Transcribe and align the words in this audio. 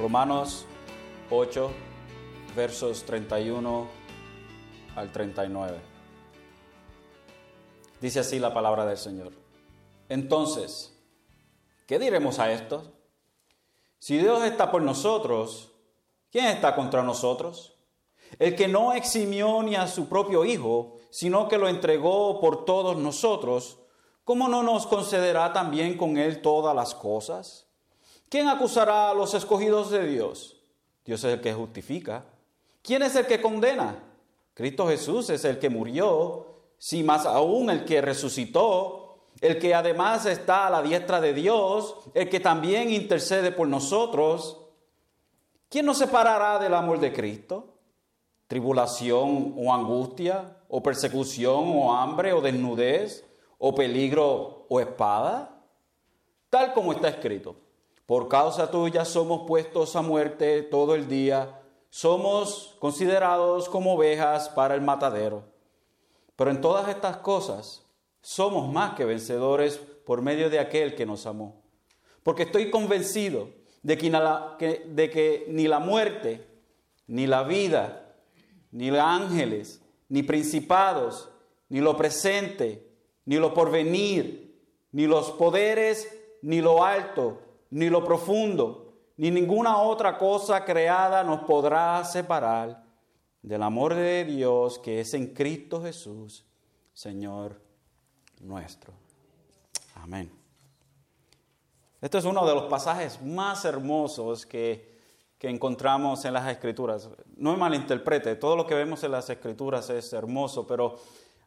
Romanos 0.00 0.64
8, 1.28 1.70
versos 2.56 3.04
31 3.04 3.86
al 4.96 5.12
39. 5.12 5.78
Dice 8.00 8.20
así 8.20 8.38
la 8.38 8.54
palabra 8.54 8.86
del 8.86 8.96
Señor. 8.96 9.32
Entonces, 10.08 10.98
¿qué 11.86 11.98
diremos 11.98 12.38
a 12.38 12.50
esto? 12.50 12.94
Si 13.98 14.16
Dios 14.16 14.42
está 14.42 14.70
por 14.70 14.80
nosotros, 14.80 15.70
¿quién 16.32 16.46
está 16.46 16.74
contra 16.74 17.02
nosotros? 17.02 17.74
El 18.38 18.56
que 18.56 18.68
no 18.68 18.94
eximió 18.94 19.62
ni 19.62 19.76
a 19.76 19.86
su 19.86 20.08
propio 20.08 20.46
Hijo, 20.46 20.96
sino 21.10 21.46
que 21.46 21.58
lo 21.58 21.68
entregó 21.68 22.40
por 22.40 22.64
todos 22.64 22.96
nosotros, 22.96 23.80
¿cómo 24.24 24.48
no 24.48 24.62
nos 24.62 24.86
concederá 24.86 25.52
también 25.52 25.98
con 25.98 26.16
Él 26.16 26.40
todas 26.40 26.74
las 26.74 26.94
cosas? 26.94 27.69
¿Quién 28.30 28.46
acusará 28.46 29.10
a 29.10 29.14
los 29.14 29.34
escogidos 29.34 29.90
de 29.90 30.06
Dios? 30.06 30.56
Dios 31.04 31.24
es 31.24 31.34
el 31.34 31.40
que 31.40 31.52
justifica. 31.52 32.24
¿Quién 32.80 33.02
es 33.02 33.16
el 33.16 33.26
que 33.26 33.42
condena? 33.42 34.04
Cristo 34.54 34.86
Jesús 34.86 35.30
es 35.30 35.44
el 35.44 35.58
que 35.58 35.68
murió, 35.68 36.46
sí 36.78 37.02
más 37.02 37.26
aún 37.26 37.70
el 37.70 37.84
que 37.84 38.00
resucitó, 38.00 39.24
el 39.40 39.58
que 39.58 39.74
además 39.74 40.26
está 40.26 40.68
a 40.68 40.70
la 40.70 40.80
diestra 40.80 41.20
de 41.20 41.34
Dios, 41.34 41.96
el 42.14 42.28
que 42.28 42.38
también 42.38 42.90
intercede 42.92 43.50
por 43.50 43.66
nosotros. 43.66 44.60
¿Quién 45.68 45.86
nos 45.86 45.98
separará 45.98 46.60
del 46.60 46.74
amor 46.74 47.00
de 47.00 47.12
Cristo? 47.12 47.74
¿Tribulación 48.46 49.54
o 49.58 49.74
angustia, 49.74 50.56
o 50.68 50.80
persecución 50.80 51.64
o 51.74 51.92
hambre 51.92 52.32
o 52.32 52.40
desnudez, 52.40 53.24
o 53.58 53.74
peligro 53.74 54.66
o 54.68 54.78
espada? 54.78 55.64
Tal 56.48 56.72
como 56.72 56.92
está 56.92 57.08
escrito. 57.08 57.56
Por 58.10 58.26
causa 58.26 58.72
tuya 58.72 59.04
somos 59.04 59.42
puestos 59.46 59.94
a 59.94 60.02
muerte 60.02 60.62
todo 60.62 60.96
el 60.96 61.06
día, 61.06 61.62
somos 61.90 62.74
considerados 62.80 63.68
como 63.68 63.94
ovejas 63.94 64.48
para 64.48 64.74
el 64.74 64.80
matadero. 64.80 65.44
Pero 66.34 66.50
en 66.50 66.60
todas 66.60 66.88
estas 66.88 67.18
cosas 67.18 67.86
somos 68.20 68.68
más 68.68 68.96
que 68.96 69.04
vencedores 69.04 69.76
por 70.04 70.22
medio 70.22 70.50
de 70.50 70.58
aquel 70.58 70.96
que 70.96 71.06
nos 71.06 71.24
amó. 71.24 71.62
Porque 72.24 72.42
estoy 72.42 72.68
convencido 72.68 73.48
de 73.84 73.96
que, 73.96 74.82
de 74.88 75.08
que 75.08 75.44
ni 75.46 75.68
la 75.68 75.78
muerte, 75.78 76.44
ni 77.06 77.28
la 77.28 77.44
vida, 77.44 78.16
ni 78.72 78.90
los 78.90 78.98
ángeles, 78.98 79.82
ni 80.08 80.24
principados, 80.24 81.28
ni 81.68 81.78
lo 81.78 81.96
presente, 81.96 82.90
ni 83.24 83.36
lo 83.36 83.54
porvenir, 83.54 84.60
ni 84.90 85.06
los 85.06 85.30
poderes, 85.30 86.12
ni 86.42 86.60
lo 86.60 86.82
alto, 86.84 87.42
ni 87.70 87.88
lo 87.88 88.04
profundo, 88.04 88.92
ni 89.16 89.30
ninguna 89.30 89.78
otra 89.78 90.16
cosa 90.18 90.64
creada 90.64 91.22
nos 91.22 91.40
podrá 91.42 92.04
separar 92.04 92.82
del 93.42 93.62
amor 93.62 93.94
de 93.94 94.24
Dios 94.24 94.78
que 94.78 95.00
es 95.00 95.14
en 95.14 95.34
Cristo 95.34 95.82
Jesús, 95.82 96.46
Señor 96.92 97.60
nuestro. 98.40 98.92
Amén. 99.96 100.30
Este 102.00 102.18
es 102.18 102.24
uno 102.24 102.46
de 102.46 102.54
los 102.54 102.64
pasajes 102.64 103.20
más 103.20 103.64
hermosos 103.66 104.46
que, 104.46 104.98
que 105.38 105.48
encontramos 105.48 106.24
en 106.24 106.32
las 106.32 106.48
Escrituras. 106.48 107.10
No 107.36 107.52
me 107.52 107.58
malinterprete, 107.58 108.36
todo 108.36 108.56
lo 108.56 108.66
que 108.66 108.74
vemos 108.74 109.04
en 109.04 109.12
las 109.12 109.28
Escrituras 109.28 109.90
es 109.90 110.12
hermoso, 110.14 110.66
pero 110.66 110.96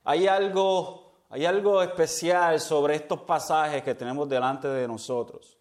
hay 0.03 0.27
algo, 0.27 1.13
hay 1.29 1.45
algo 1.45 1.81
especial 1.81 2.59
sobre 2.59 2.95
estos 2.95 3.21
pasajes 3.21 3.81
que 3.81 3.95
tenemos 3.95 4.29
delante 4.29 4.67
de 4.67 4.87
nosotros. 4.87 5.57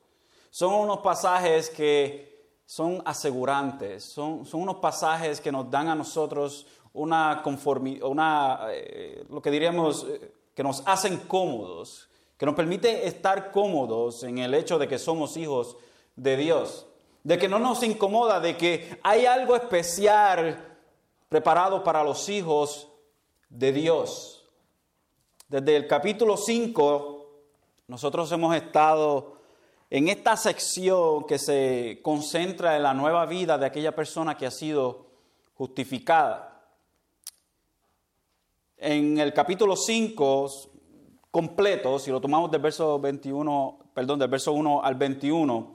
Son 0.53 0.75
unos 0.75 0.99
pasajes 0.99 1.71
que 1.71 2.61
son 2.67 3.01
asegurantes, 3.07 4.05
son, 4.05 4.45
son 4.45 4.61
unos 4.61 4.77
pasajes 4.77 5.41
que 5.41 5.51
nos 5.51 5.71
dan 5.71 5.89
a 5.89 5.95
nosotros 5.95 6.67
una 6.93 7.41
conformidad, 7.43 8.07
una, 8.07 8.67
eh, 8.69 9.25
lo 9.31 9.41
que 9.41 9.51
diríamos, 9.51 10.07
eh, 10.07 10.31
que 10.55 10.63
nos 10.63 10.83
hacen 10.85 11.21
cómodos, 11.21 12.11
que 12.37 12.45
nos 12.45 12.55
permite 12.55 13.07
estar 13.07 13.51
cómodos 13.51 14.25
en 14.25 14.41
el 14.41 14.53
hecho 14.53 14.79
de 14.79 14.87
que 14.87 14.99
somos 14.99 15.39
hijos 15.39 15.75
de 16.17 16.37
Dios, 16.37 16.87
de 17.25 17.39
que 17.39 17.49
no 17.49 17.59
nos 17.59 17.83
incomoda, 17.83 18.39
de 18.39 18.55
que 18.55 19.01
hay 19.03 19.25
algo 19.25 19.57
especial 19.57 20.77
preparado 21.31 21.83
para 21.83 22.05
los 22.05 22.29
hijos 22.29 22.89
de 23.49 23.73
Dios. 23.73 24.45
Desde 25.49 25.77
el 25.77 25.87
capítulo 25.87 26.37
5, 26.37 27.27
nosotros 27.89 28.31
hemos 28.33 28.55
estado 28.55 29.41
en 29.95 30.09
esta 30.09 30.39
sección 30.39 31.27
que 31.27 31.39
se 31.39 32.01
concentra 32.01 32.77
en 32.77 32.83
la 32.83 32.95
nueva 32.95 33.27
vida 33.27 33.59
de 33.59 33.67
aquella 33.67 33.95
persona 33.95 34.39
que 34.39 34.47
ha 34.47 34.51
sido 34.51 35.05
justificada. 35.53 36.63
En 38.79 39.19
el 39.19 39.35
capítulo 39.35 39.77
5 39.77 40.51
completo, 41.31 41.99
si 41.99 42.11
lo 42.11 42.23
tomamos 42.23 42.51
del 42.51 42.63
verso 42.63 42.99
21, 42.99 43.91
perdón, 43.93 44.19
del 44.19 44.31
verso 44.31 44.55
1 44.55 44.83
al 44.83 44.95
21, 44.95 45.75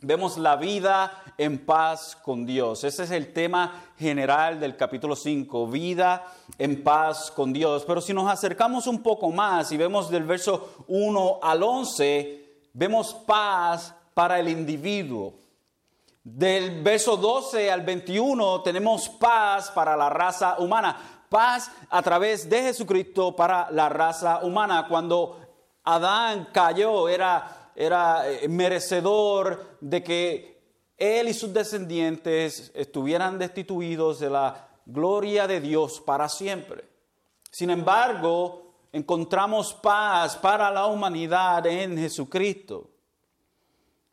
vemos 0.00 0.38
la 0.38 0.56
vida 0.56 1.22
en 1.36 1.66
paz 1.66 2.16
con 2.16 2.46
Dios. 2.46 2.82
Ese 2.82 3.02
es 3.02 3.10
el 3.10 3.34
tema 3.34 3.92
general 3.98 4.58
del 4.58 4.74
capítulo 4.74 5.14
5, 5.14 5.66
vida 5.66 6.24
en 6.56 6.82
paz 6.82 7.30
con 7.30 7.52
Dios. 7.52 7.84
Pero 7.86 8.00
si 8.00 8.14
nos 8.14 8.30
acercamos 8.30 8.86
un 8.86 9.02
poco 9.02 9.30
más 9.30 9.70
y 9.70 9.76
vemos 9.76 10.10
del 10.10 10.24
verso 10.24 10.86
1 10.88 11.40
al 11.42 11.62
11, 11.62 12.39
vemos 12.72 13.14
paz 13.14 13.94
para 14.14 14.38
el 14.38 14.48
individuo. 14.48 15.34
Del 16.22 16.82
verso 16.82 17.16
12 17.16 17.70
al 17.70 17.80
21 17.82 18.62
tenemos 18.62 19.08
paz 19.08 19.70
para 19.70 19.96
la 19.96 20.08
raza 20.08 20.56
humana. 20.58 21.24
Paz 21.28 21.70
a 21.88 22.02
través 22.02 22.48
de 22.48 22.62
Jesucristo 22.62 23.34
para 23.34 23.70
la 23.70 23.88
raza 23.88 24.40
humana. 24.42 24.86
Cuando 24.88 25.40
Adán 25.84 26.48
cayó 26.52 27.08
era, 27.08 27.70
era 27.74 28.28
eh, 28.28 28.48
merecedor 28.48 29.78
de 29.80 30.02
que 30.02 30.60
él 30.98 31.28
y 31.28 31.34
sus 31.34 31.52
descendientes 31.52 32.70
estuvieran 32.74 33.38
destituidos 33.38 34.20
de 34.20 34.28
la 34.28 34.68
gloria 34.84 35.46
de 35.46 35.60
Dios 35.60 36.00
para 36.00 36.28
siempre. 36.28 36.84
Sin 37.50 37.70
embargo, 37.70 38.69
encontramos 38.92 39.72
paz 39.74 40.36
para 40.36 40.70
la 40.70 40.86
humanidad 40.86 41.66
en 41.66 41.96
Jesucristo. 41.96 42.90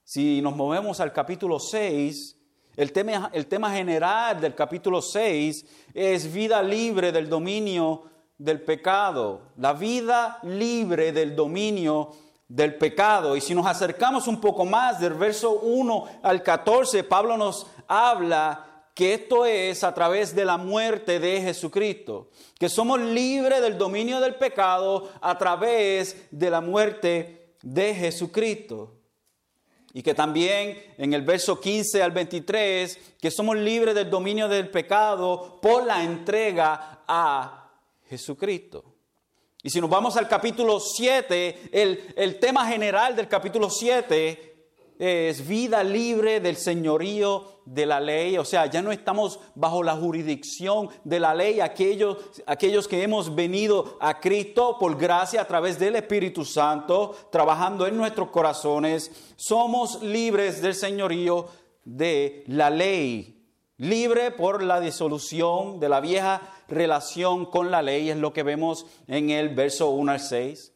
Si 0.04 0.42
nos 0.42 0.56
movemos 0.56 1.00
al 1.00 1.12
capítulo 1.12 1.60
6, 1.60 2.38
el 2.78 2.92
tema, 2.92 3.72
general 3.72 4.40
del 4.40 4.54
capítulo 4.54 5.02
6 5.02 5.66
es 5.94 6.32
vida 6.32 6.62
libre 6.62 7.12
del 7.12 7.28
dominio 7.28 8.04
del 8.38 8.62
pecado, 8.62 9.42
la 9.58 9.74
vida 9.74 10.40
libre 10.44 11.12
del 11.12 11.36
dominio 11.36 12.12
del 12.48 12.76
pecado. 12.76 13.36
Y 13.36 13.42
si 13.42 13.56
nos 13.56 13.66
acercamos 13.66 14.28
un 14.28 14.40
poco 14.40 14.64
más 14.64 15.00
del 15.00 15.16
verso 15.16 15.60
1 15.60 16.06
al 16.22 16.44
14, 16.44 17.04
Pablo 17.04 17.36
nos 17.36 17.66
habla 17.88 18.67
que 18.98 19.14
esto 19.14 19.46
es 19.46 19.84
a 19.84 19.94
través 19.94 20.34
de 20.34 20.44
la 20.44 20.58
muerte 20.58 21.20
de 21.20 21.40
Jesucristo, 21.40 22.32
que 22.58 22.68
somos 22.68 23.00
libres 23.00 23.62
del 23.62 23.78
dominio 23.78 24.20
del 24.20 24.34
pecado 24.34 25.12
a 25.22 25.38
través 25.38 26.26
de 26.32 26.50
la 26.50 26.62
muerte 26.62 27.54
de 27.62 27.94
Jesucristo. 27.94 28.96
Y 29.94 30.02
que 30.02 30.16
también 30.16 30.96
en 30.98 31.14
el 31.14 31.22
verso 31.22 31.60
15 31.60 32.02
al 32.02 32.10
23, 32.10 33.00
que 33.22 33.30
somos 33.30 33.56
libres 33.56 33.94
del 33.94 34.10
dominio 34.10 34.48
del 34.48 34.72
pecado 34.72 35.60
por 35.62 35.86
la 35.86 36.04
entrega 36.04 37.04
a 37.08 37.70
Jesucristo. 38.10 38.84
Y 39.62 39.70
si 39.70 39.80
nos 39.80 39.92
vamos 39.92 40.18
al 40.18 40.28
capítulo 40.28 40.80
7, 40.80 41.70
el, 41.72 42.16
el 42.16 42.40
tema 42.40 42.68
general 42.68 43.16
del 43.16 43.28
capítulo 43.28 43.70
7 43.70 44.57
es 45.00 45.48
vida 45.48 45.84
libre 45.84 46.40
del 46.40 46.58
señorío 46.58 47.58
de 47.66 47.86
la 47.86 48.00
ley, 48.00 48.38
o 48.38 48.46
sea, 48.46 48.66
ya 48.68 48.82
no 48.82 48.92
estamos 48.92 49.40
bajo 49.54 49.84
la 49.84 49.96
jurisdicción 49.96 50.90
de 51.04 51.20
la 51.20 51.36
ley, 51.36 51.60
aquellos, 51.60 52.18
aquellos 52.46 52.88
que 52.88 53.04
hemos 53.04 53.36
venido 53.36 53.98
a 54.00 54.20
Cristo 54.20 54.78
por 54.80 54.98
gracia 54.98 55.42
a 55.42 55.48
través 55.48 55.78
del 55.78 55.98
Espíritu 55.98 56.46
Santo, 56.46 57.16
trabajando 57.32 57.86
en 57.86 57.98
nuestros 57.98 58.30
corazones, 58.30 59.12
somos 59.36 60.02
libres 60.02 60.62
del 60.62 60.74
señorío 60.74 61.48
de 61.84 62.44
la 62.48 62.70
ley. 62.70 63.34
Libre 63.78 64.32
por 64.32 64.64
la 64.64 64.80
disolución 64.80 65.80
de 65.80 65.90
la 65.90 66.00
vieja 66.00 66.42
relación 66.68 67.46
con 67.46 67.70
la 67.70 67.84
ley, 67.84 68.10
es 68.10 68.18
lo 68.18 68.34
que 68.34 68.42
vemos 68.44 68.88
en 69.08 69.30
el 69.30 69.50
verso 69.50 69.90
1 69.90 70.12
al 70.12 70.20
6. 70.20 70.74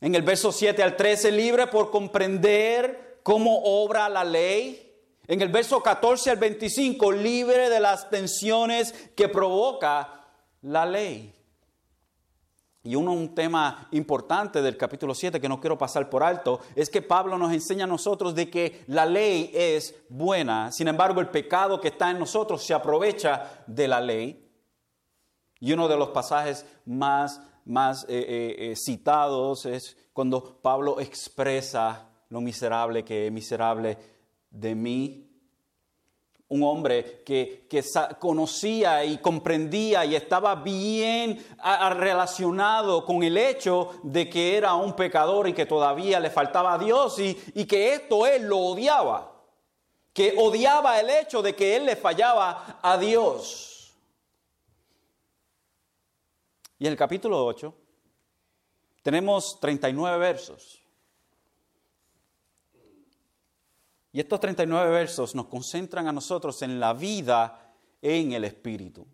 En 0.00 0.14
el 0.14 0.22
verso 0.22 0.50
7 0.50 0.82
al 0.82 0.96
13, 0.96 1.32
libre 1.32 1.66
por 1.66 1.90
comprender 1.90 3.03
cómo 3.24 3.62
obra 3.64 4.08
la 4.08 4.22
ley. 4.22 4.92
En 5.26 5.40
el 5.40 5.48
verso 5.48 5.82
14 5.82 6.30
al 6.30 6.36
25, 6.36 7.10
libre 7.10 7.70
de 7.70 7.80
las 7.80 8.08
tensiones 8.10 8.92
que 9.16 9.28
provoca 9.28 10.20
la 10.62 10.86
ley. 10.86 11.34
y 12.86 12.96
uno, 12.96 13.14
un 13.14 13.34
tema 13.34 13.88
importante 13.92 14.60
del 14.60 14.76
capítulo 14.76 15.14
7 15.14 15.40
que 15.40 15.48
no 15.48 15.58
quiero 15.58 15.78
pasar 15.78 16.10
por 16.10 16.22
alto, 16.22 16.60
es 16.76 16.90
que 16.90 17.00
Pablo 17.00 17.38
nos 17.38 17.50
enseña 17.50 17.84
a 17.84 17.88
nosotros 17.88 18.34
de 18.34 18.50
que 18.50 18.84
la 18.88 19.06
ley 19.06 19.50
es 19.54 19.94
buena, 20.10 20.70
sin 20.70 20.88
embargo 20.88 21.22
el 21.22 21.30
pecado 21.30 21.80
que 21.80 21.88
está 21.88 22.10
en 22.10 22.18
nosotros 22.18 22.62
se 22.62 22.74
aprovecha 22.74 23.64
de 23.66 23.88
la 23.88 24.02
ley. 24.02 24.46
Y 25.60 25.72
uno 25.72 25.88
de 25.88 25.96
los 25.96 26.10
pasajes 26.10 26.66
más, 26.84 27.40
más 27.64 28.04
eh, 28.04 28.06
eh, 28.10 28.56
eh, 28.58 28.76
citados 28.76 29.64
es 29.64 29.96
cuando 30.12 30.60
Pablo 30.60 31.00
expresa 31.00 32.10
lo 32.34 32.40
miserable 32.40 33.04
que 33.04 33.28
es 33.28 33.32
miserable 33.32 33.96
de 34.50 34.74
mí 34.74 35.30
un 36.48 36.64
hombre 36.64 37.22
que, 37.24 37.68
conocía 38.18 39.04
y 39.04 39.18
comprendía 39.18 40.04
y 40.04 40.16
estaba 40.16 40.56
bien 40.56 41.46
relacionado 41.92 43.04
con 43.04 43.22
el 43.22 43.38
hecho 43.38 44.00
de 44.02 44.28
que 44.28 44.56
era 44.56 44.74
un 44.74 44.96
pecador 44.96 45.48
y 45.48 45.52
que 45.52 45.64
todavía 45.64 46.18
le 46.18 46.28
faltaba 46.28 46.74
a 46.74 46.78
Dios 46.78 47.20
y, 47.20 47.40
y 47.54 47.66
que 47.66 47.94
esto 47.94 48.26
él 48.26 48.42
lo 48.48 48.58
odiaba, 48.58 49.32
que 50.12 50.34
odiaba 50.36 50.98
el 50.98 51.10
hecho 51.10 51.40
de 51.40 51.54
que 51.54 51.76
él 51.76 51.86
le 51.86 51.94
fallaba 51.94 52.80
a 52.82 52.98
Dios. 52.98 53.94
Y 56.80 56.86
en 56.86 56.90
el 56.90 56.98
capítulo 56.98 57.46
8 57.46 57.72
tenemos 59.02 59.60
39 59.60 60.18
versos. 60.18 60.83
Y 64.14 64.20
estos 64.20 64.38
39 64.38 64.92
versos 64.92 65.34
nos 65.34 65.46
concentran 65.46 66.06
a 66.06 66.12
nosotros 66.12 66.62
en 66.62 66.78
la 66.78 66.92
vida 66.92 67.72
en 68.00 68.30
el 68.30 68.44
Espíritu. 68.44 69.04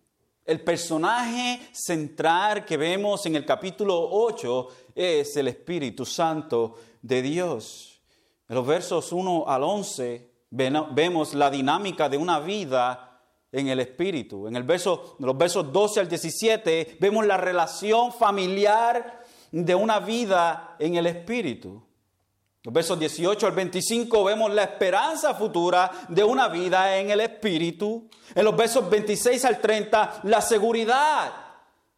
El 0.44 0.60
personaje 0.60 1.58
central 1.72 2.66
que 2.66 2.76
vemos 2.76 3.24
en 3.24 3.34
el 3.34 3.46
capítulo 3.46 3.98
8 3.98 4.68
es 4.94 5.34
el 5.38 5.48
Espíritu 5.48 6.04
Santo 6.04 6.74
de 7.00 7.22
Dios. 7.22 8.02
En 8.46 8.54
los 8.54 8.66
versos 8.66 9.10
1 9.10 9.46
al 9.48 9.62
11 9.62 10.30
vemos 10.50 11.32
la 11.32 11.48
dinámica 11.50 12.10
de 12.10 12.18
una 12.18 12.38
vida 12.38 13.22
en 13.50 13.68
el 13.68 13.80
Espíritu. 13.80 14.48
En 14.48 14.56
el 14.56 14.64
verso, 14.64 15.16
los 15.18 15.38
versos 15.38 15.72
12 15.72 16.00
al 16.00 16.08
17 16.10 16.98
vemos 17.00 17.24
la 17.24 17.38
relación 17.38 18.12
familiar 18.12 19.24
de 19.50 19.74
una 19.74 19.98
vida 19.98 20.76
en 20.78 20.96
el 20.96 21.06
Espíritu. 21.06 21.89
Los 22.62 22.74
versos 22.74 22.98
18 22.98 23.46
al 23.46 23.52
25 23.54 24.24
vemos 24.24 24.52
la 24.52 24.64
esperanza 24.64 25.34
futura 25.34 25.90
de 26.08 26.22
una 26.22 26.48
vida 26.48 26.98
en 26.98 27.10
el 27.10 27.20
Espíritu. 27.20 28.08
En 28.34 28.44
los 28.44 28.54
versos 28.54 28.88
26 28.90 29.44
al 29.46 29.60
30, 29.60 30.20
la 30.24 30.42
seguridad 30.42 31.32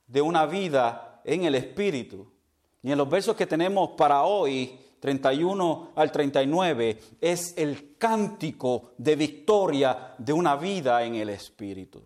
de 0.06 0.20
una 0.20 0.46
vida 0.46 1.20
en 1.24 1.44
el 1.44 1.56
Espíritu. 1.56 2.32
Y 2.80 2.92
en 2.92 2.98
los 2.98 3.08
versos 3.08 3.34
que 3.34 3.46
tenemos 3.46 3.90
para 3.96 4.22
hoy, 4.22 4.78
31 5.00 5.92
al 5.96 6.12
39, 6.12 6.98
es 7.20 7.54
el 7.56 7.96
cántico 7.98 8.92
de 8.98 9.16
victoria 9.16 10.14
de 10.16 10.32
una 10.32 10.54
vida 10.54 11.02
en 11.02 11.16
el 11.16 11.30
Espíritu. 11.30 12.04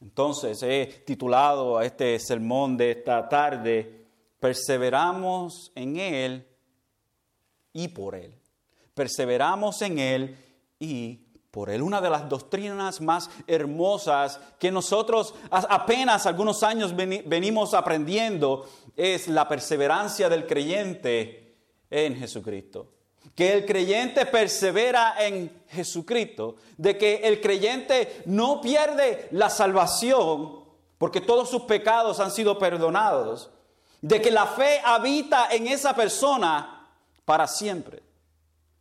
Entonces 0.00 0.62
he 0.62 1.02
titulado 1.04 1.78
a 1.78 1.84
este 1.84 2.16
sermón 2.20 2.76
de 2.76 2.92
esta 2.92 3.28
tarde, 3.28 3.96
Perseveramos 4.38 5.70
en 5.74 5.98
Él 5.98 6.49
y 7.72 7.88
por 7.88 8.14
Él. 8.14 8.34
Perseveramos 8.94 9.80
en 9.82 9.98
Él 9.98 10.38
y 10.78 11.26
por 11.50 11.70
Él. 11.70 11.82
Una 11.82 12.00
de 12.00 12.10
las 12.10 12.28
doctrinas 12.28 13.00
más 13.00 13.30
hermosas 13.46 14.40
que 14.58 14.70
nosotros 14.70 15.34
apenas 15.50 16.26
algunos 16.26 16.62
años 16.62 16.94
venimos 16.94 17.74
aprendiendo 17.74 18.68
es 18.96 19.28
la 19.28 19.48
perseverancia 19.48 20.28
del 20.28 20.46
creyente 20.46 21.56
en 21.90 22.16
Jesucristo. 22.16 22.92
Que 23.34 23.52
el 23.52 23.66
creyente 23.66 24.26
persevera 24.26 25.14
en 25.18 25.62
Jesucristo, 25.68 26.56
de 26.76 26.96
que 26.96 27.16
el 27.16 27.40
creyente 27.40 28.22
no 28.26 28.60
pierde 28.60 29.28
la 29.32 29.50
salvación 29.50 30.60
porque 30.98 31.22
todos 31.22 31.48
sus 31.48 31.62
pecados 31.62 32.20
han 32.20 32.30
sido 32.30 32.58
perdonados, 32.58 33.50
de 34.02 34.20
que 34.20 34.30
la 34.30 34.46
fe 34.46 34.82
habita 34.84 35.48
en 35.50 35.66
esa 35.66 35.94
persona 35.94 36.79
para 37.30 37.46
siempre. 37.46 38.02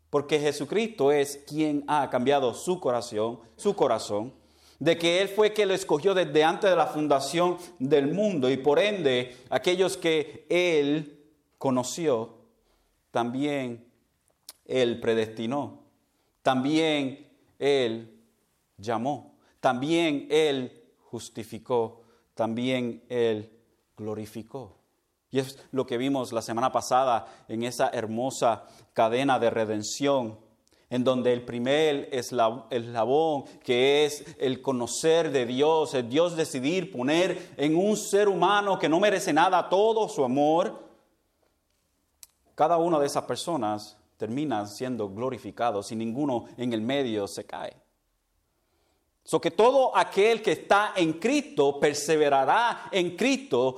Porque 0.10 0.40
Jesucristo 0.40 1.12
es 1.12 1.44
quien 1.48 1.84
ha 1.88 2.10
cambiado 2.10 2.56
su 2.56 2.80
corazón, 2.80 3.42
su 3.56 3.75
corazón, 3.75 4.34
de 4.80 4.98
que 4.98 5.22
Él 5.22 5.28
fue 5.28 5.54
quien 5.54 5.68
lo 5.68 5.75
escogió 5.75 6.16
desde 6.16 6.44
antes 6.44 6.68
de 6.68 6.75
la 6.75 6.88
fundación 6.88 7.60
del 7.78 8.12
mundo 8.12 8.50
y 8.50 8.57
por 8.57 8.80
ende 8.80 9.38
aquellos 9.51 9.98
que 9.98 10.48
Él 10.50 11.28
conoció, 11.60 12.40
también 13.12 13.86
Él 14.66 15.00
predestinó, 15.00 15.84
también 16.42 17.31
Él 17.60 18.19
llamó, 18.78 19.36
también 19.60 20.25
Él 20.31 20.86
justificó, 21.04 22.02
también 22.34 23.04
Él 23.10 23.52
glorificó. 23.95 24.79
Y 25.31 25.40
es 25.40 25.60
lo 25.72 25.86
que 25.86 25.98
vimos 25.98 26.31
la 26.31 26.42
semana 26.42 26.72
pasada 26.72 27.28
en 27.48 27.64
esa 27.64 27.90
hermosa 27.90 28.64
cadena 28.94 29.38
de 29.40 29.50
redención, 29.50 30.40
en 30.90 31.04
donde 31.04 31.34
el 31.34 31.46
primer 31.46 32.10
eslabón, 32.12 33.44
que 33.64 34.06
es 34.06 34.26
el 34.40 34.62
conocer 34.62 35.31
de 35.31 35.46
Dios, 35.46 35.94
el 35.94 36.10
Dios 36.10 36.36
decidir 36.36 36.92
poner 36.92 37.54
en 37.58 37.76
un 37.76 37.96
ser 37.96 38.28
humano 38.28 38.80
que 38.80 38.90
no 38.90 39.00
merece 39.00 39.31
nada 39.31 39.70
todo 39.70 40.10
su 40.10 40.24
amor, 40.26 40.90
cada 42.56 42.78
una 42.78 43.00
de 43.00 43.06
esas 43.06 43.24
personas 43.24 43.98
termina 44.18 44.66
siendo 44.66 45.10
glorificado 45.10 45.81
si 45.81 45.96
ninguno 45.96 46.46
en 46.58 46.74
el 46.74 46.81
medio 46.81 47.28
se 47.28 47.46
cae. 47.46 47.74
So 49.24 49.40
que 49.40 49.52
todo 49.52 49.96
aquel 49.96 50.42
que 50.42 50.54
está 50.54 50.94
en 50.96 51.14
Cristo 51.14 51.80
perseverará 51.80 52.90
en 52.92 53.16
Cristo 53.16 53.76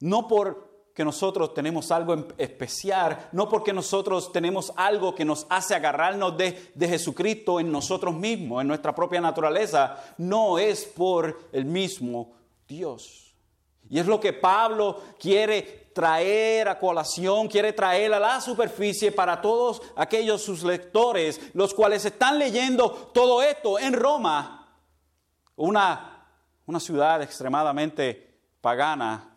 no 0.00 0.26
porque 0.26 1.04
nosotros 1.04 1.54
tenemos 1.54 1.90
algo 1.90 2.26
especial, 2.36 3.28
no 3.32 3.48
porque 3.48 3.72
nosotros 3.72 4.32
tenemos 4.32 4.72
algo 4.76 5.14
que 5.14 5.24
nos 5.24 5.46
hace 5.48 5.74
agarrarnos 5.74 6.36
de, 6.36 6.72
de, 6.74 6.88
Jesucristo 6.88 7.60
en 7.60 7.70
nosotros 7.70 8.14
mismos, 8.14 8.60
en 8.60 8.68
nuestra 8.68 8.94
propia 8.94 9.20
naturaleza, 9.20 10.14
no 10.18 10.58
es 10.58 10.84
por 10.84 11.48
el 11.52 11.64
mismo 11.64 12.32
Dios. 12.66 13.34
Y 13.88 13.98
es 13.98 14.06
lo 14.06 14.20
que 14.20 14.32
Pablo 14.32 15.00
quiere 15.18 15.90
traer 15.92 16.68
a 16.68 16.78
colación, 16.78 17.48
quiere 17.48 17.72
traer 17.72 18.14
a 18.14 18.20
la 18.20 18.40
superficie 18.40 19.10
para 19.10 19.40
todos 19.40 19.82
aquellos 19.96 20.42
sus 20.42 20.62
lectores, 20.62 21.40
los 21.54 21.74
cuales 21.74 22.04
están 22.04 22.38
leyendo 22.38 22.90
todo 23.12 23.42
esto 23.42 23.78
en 23.78 23.92
Roma, 23.92 24.68
una, 25.56 26.26
una 26.66 26.80
ciudad 26.80 27.20
extremadamente 27.22 28.38
pagana, 28.60 29.29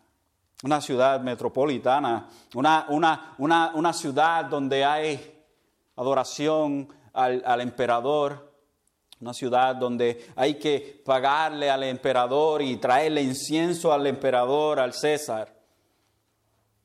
una 0.64 0.80
ciudad 0.80 1.20
metropolitana, 1.20 2.30
una, 2.56 2.86
una, 3.38 3.94
ciudad 3.94 4.46
donde 4.46 4.84
hay 4.84 5.44
adoración 5.98 6.88
al, 7.12 7.44
al, 7.46 7.62
emperador, 7.62 8.54
una 9.20 9.34
ciudad 9.34 9.76
donde 9.76 10.26
hay 10.38 10.56
que 10.56 11.02
pagarle 11.06 11.70
al 11.70 11.84
emperador 11.84 12.62
y 12.62 12.78
traerle 12.78 13.22
incienso 13.22 13.92
al 13.92 14.08
emperador, 14.08 14.80
al 14.80 14.94
César. 14.94 15.54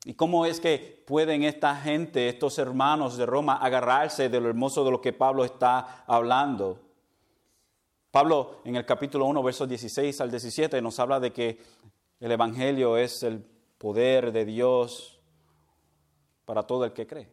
¿Y 0.04 0.14
cómo 0.14 0.44
es 0.44 0.58
que 0.58 1.04
pueden 1.06 1.44
esta 1.44 1.76
gente, 1.76 2.28
estos 2.28 2.58
hermanos 2.58 3.16
de 3.16 3.26
Roma, 3.26 3.58
agarrarse 3.58 4.28
de 4.28 4.40
lo 4.40 4.48
hermoso 4.48 4.84
de 4.84 4.90
lo 4.90 5.00
que 5.00 5.12
Pablo 5.12 5.44
está 5.44 6.04
hablando? 6.06 6.80
Pablo 8.10 8.60
en 8.64 8.74
el 8.74 8.84
capítulo 8.84 9.26
1, 9.26 9.40
versos 9.40 9.68
16 9.68 10.20
al 10.20 10.30
17 10.30 10.82
nos 10.82 10.98
habla 10.98 11.20
de 11.20 11.32
que 11.32 11.60
el 12.18 12.32
Evangelio 12.32 12.96
es 12.96 13.22
el 13.22 13.57
poder 13.78 14.32
de 14.32 14.44
Dios 14.44 15.18
para 16.44 16.64
todo 16.64 16.84
el 16.84 16.92
que 16.92 17.06
cree. 17.06 17.28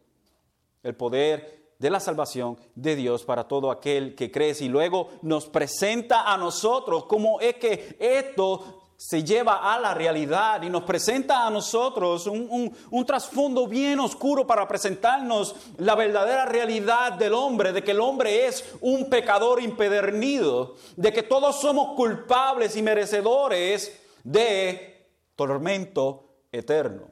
El 0.82 0.94
poder 0.94 1.66
de 1.78 1.90
la 1.90 2.00
salvación 2.00 2.58
de 2.74 2.96
Dios 2.96 3.24
para 3.24 3.44
todo 3.44 3.70
aquel 3.70 4.14
que 4.14 4.30
cree. 4.30 4.54
Y 4.60 4.68
luego 4.68 5.08
nos 5.22 5.46
presenta 5.46 6.32
a 6.32 6.36
nosotros 6.36 7.04
cómo 7.06 7.40
es 7.40 7.56
que 7.56 7.96
esto 7.98 8.82
se 8.96 9.22
lleva 9.22 9.74
a 9.74 9.78
la 9.78 9.92
realidad 9.92 10.62
y 10.62 10.70
nos 10.70 10.84
presenta 10.84 11.46
a 11.46 11.50
nosotros 11.50 12.26
un, 12.26 12.74
un, 12.90 13.04
trasfondo 13.04 13.66
bien 13.66 14.00
oscuro 14.00 14.46
para 14.46 14.66
presentarnos 14.66 15.54
la 15.76 15.94
verdadera 15.94 16.46
realidad 16.46 17.12
del 17.12 17.34
hombre, 17.34 17.72
de 17.72 17.84
que 17.84 17.90
el 17.90 18.00
hombre 18.00 18.46
es 18.46 18.74
un 18.80 19.10
pecador 19.10 19.60
impedernido, 19.60 20.76
de 20.96 21.12
que 21.12 21.22
todos 21.22 21.60
somos 21.60 21.94
culpables 21.94 22.74
y 22.74 22.82
merecedores 22.82 24.00
de 24.24 25.10
tormento 25.36 26.25
eterno, 26.56 27.08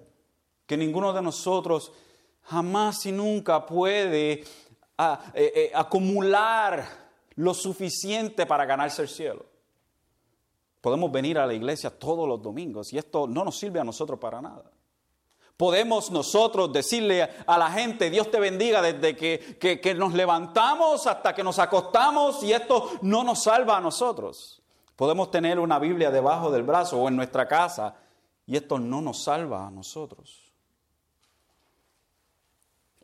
que 0.66 0.76
ninguno 0.76 1.12
de 1.12 1.22
nosotros 1.22 1.92
jamás 2.42 3.04
y 3.06 3.12
nunca 3.12 3.64
puede 3.66 4.44
ah, 4.98 5.20
eh, 5.34 5.52
eh, 5.54 5.72
acumular 5.74 6.86
lo 7.36 7.54
suficiente 7.54 8.46
para 8.46 8.64
ganarse 8.64 9.02
el 9.02 9.08
cielo. 9.08 9.46
podemos 10.80 11.10
venir 11.10 11.38
a 11.38 11.46
la 11.46 11.54
iglesia 11.54 11.90
todos 11.90 12.28
los 12.28 12.42
domingos 12.42 12.92
y 12.92 12.98
esto 12.98 13.26
no 13.26 13.44
nos 13.44 13.58
sirve 13.58 13.80
a 13.80 13.84
nosotros 13.84 14.18
para 14.18 14.42
nada. 14.42 14.70
Podemos 15.56 16.10
nosotros 16.10 16.72
decirle 16.72 17.22
a 17.46 17.58
la 17.58 17.70
gente, 17.70 18.10
Dios 18.10 18.28
te 18.28 18.40
bendiga 18.40 18.82
desde 18.82 19.16
que, 19.16 19.56
que, 19.80 19.94
nos 19.94 20.12
levantamos 20.12 21.06
hasta 21.06 21.32
que 21.32 21.44
nos 21.44 21.60
acostamos 21.60 22.42
y 22.42 22.52
esto 22.52 22.90
no 23.02 23.22
nos 23.22 23.44
salva 23.44 23.76
a 23.76 23.80
nosotros. 23.80 24.60
Podemos 24.96 25.30
tener 25.30 25.60
una 25.60 25.78
Biblia 25.78 26.10
debajo 26.10 26.50
del 26.50 26.64
brazo 26.64 27.00
o 27.00 27.08
en 27.08 27.14
nuestra 27.14 27.46
casa 27.46 27.94
y 28.46 28.56
esto 28.56 28.78
no 28.78 29.00
nos 29.00 29.22
salva 29.22 29.66
a 29.66 29.70
nosotros. 29.70 30.52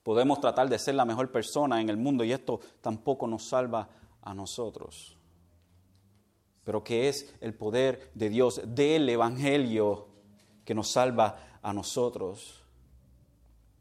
Podemos 0.02 0.40
tratar 0.40 0.68
de 0.68 0.78
ser 0.78 0.94
la 0.94 1.04
mejor 1.04 1.30
persona 1.30 1.80
en 1.80 1.88
el 1.88 1.96
mundo 1.96 2.24
y 2.24 2.32
esto 2.32 2.60
tampoco 2.80 3.26
nos 3.26 3.44
salva 3.44 3.88
a 4.22 4.34
nosotros. 4.34 5.16
Pero 6.64 6.82
que 6.82 7.08
es 7.08 7.34
el 7.40 7.54
poder 7.54 8.10
de 8.14 8.28
Dios, 8.28 8.60
del 8.64 9.08
Evangelio, 9.08 10.08
que 10.64 10.74
nos 10.74 10.88
salva 10.88 11.58
a 11.62 11.72
nosotros. 11.72 12.62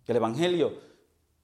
El 0.05 0.17
Evangelio 0.17 0.88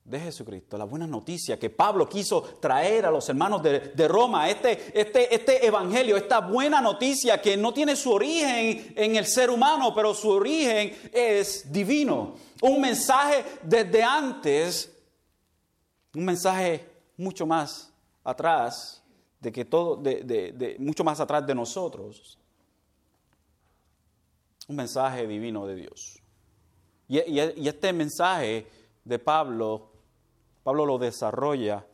de 0.05 0.19
Jesucristo, 0.19 0.77
la 0.77 0.85
buena 0.85 1.07
noticia 1.07 1.57
que 1.57 1.71
Pablo 1.71 2.07
quiso 2.07 2.39
traer 2.62 3.07
a 3.07 3.12
los 3.12 3.27
hermanos 3.27 3.63
de, 3.63 4.07
Roma, 4.07 4.47
este, 4.47 4.93
este, 4.93 5.33
este, 5.33 5.65
Evangelio, 5.65 6.15
esta 6.15 6.41
buena 6.41 6.79
noticia 6.79 7.41
que 7.41 7.57
no 7.57 7.74
tiene 7.74 7.95
su 7.95 8.12
origen 8.12 8.93
en 8.95 9.15
el 9.15 9.25
ser 9.25 9.50
humano, 9.50 9.95
pero 9.95 10.13
su 10.13 10.29
origen 10.29 10.95
es 11.12 11.71
divino. 11.71 12.35
Un 12.62 12.81
mensaje 12.81 13.43
desde 13.63 14.03
antes, 14.03 14.95
un 16.13 16.24
mensaje 16.24 16.88
mucho 17.17 17.47
más 17.47 17.91
atrás 18.24 19.03
de 19.39 19.51
que 19.51 19.65
todo, 19.65 19.95
de, 19.95 20.75
mucho 20.77 21.03
más 21.03 21.19
atrás 21.19 21.47
de 21.47 21.55
nosotros. 21.55 22.38
Un 24.67 24.75
mensaje 24.75 25.25
divino 25.25 25.65
de 25.65 25.75
Dios. 25.75 26.21
y, 27.07 27.17
y 27.17 27.67
este 27.67 27.91
mensaje 27.91 28.67
de 29.03 29.17
Pablo 29.17 29.94
Pablo 30.65 30.88
lo 30.88 30.98
desarrolla 30.98 31.86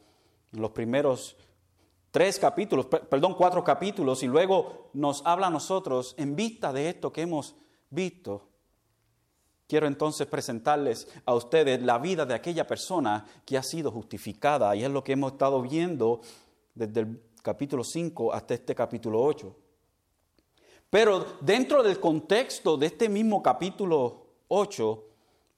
en 0.53 0.61
los 0.61 0.71
primeros 0.71 1.35
tres 2.09 2.39
capítulos, 2.39 2.85
perdón, 2.85 3.35
cuatro 3.37 3.65
capítulos, 3.65 4.23
y 4.23 4.27
luego 4.27 4.91
nos 4.93 5.21
habla 5.25 5.47
a 5.47 5.49
nosotros 5.49 6.15
en 6.17 6.37
vista 6.37 6.71
de 6.71 6.87
esto 6.87 7.11
que 7.11 7.23
hemos 7.23 7.53
visto. 7.89 8.47
Quiero 9.67 9.87
entonces 9.87 10.25
presentarles 10.25 11.09
a 11.25 11.35
ustedes 11.35 11.83
la 11.83 11.97
vida 11.97 12.25
de 12.25 12.33
aquella 12.33 12.65
persona 12.65 13.25
que 13.45 13.57
ha 13.57 13.63
sido 13.63 13.91
justificada, 13.91 14.73
y 14.73 14.85
es 14.85 14.89
lo 14.89 15.03
que 15.03 15.11
hemos 15.11 15.33
estado 15.33 15.61
viendo 15.61 16.21
desde 16.73 17.01
el 17.01 17.21
capítulo 17.41 17.83
5 17.83 18.31
hasta 18.31 18.53
este 18.53 18.73
capítulo 18.73 19.21
8. 19.21 19.53
Pero 20.89 21.25
dentro 21.41 21.83
del 21.83 21.99
contexto 21.99 22.77
de 22.77 22.85
este 22.85 23.09
mismo 23.09 23.43
capítulo 23.43 24.27
8, 24.47 25.03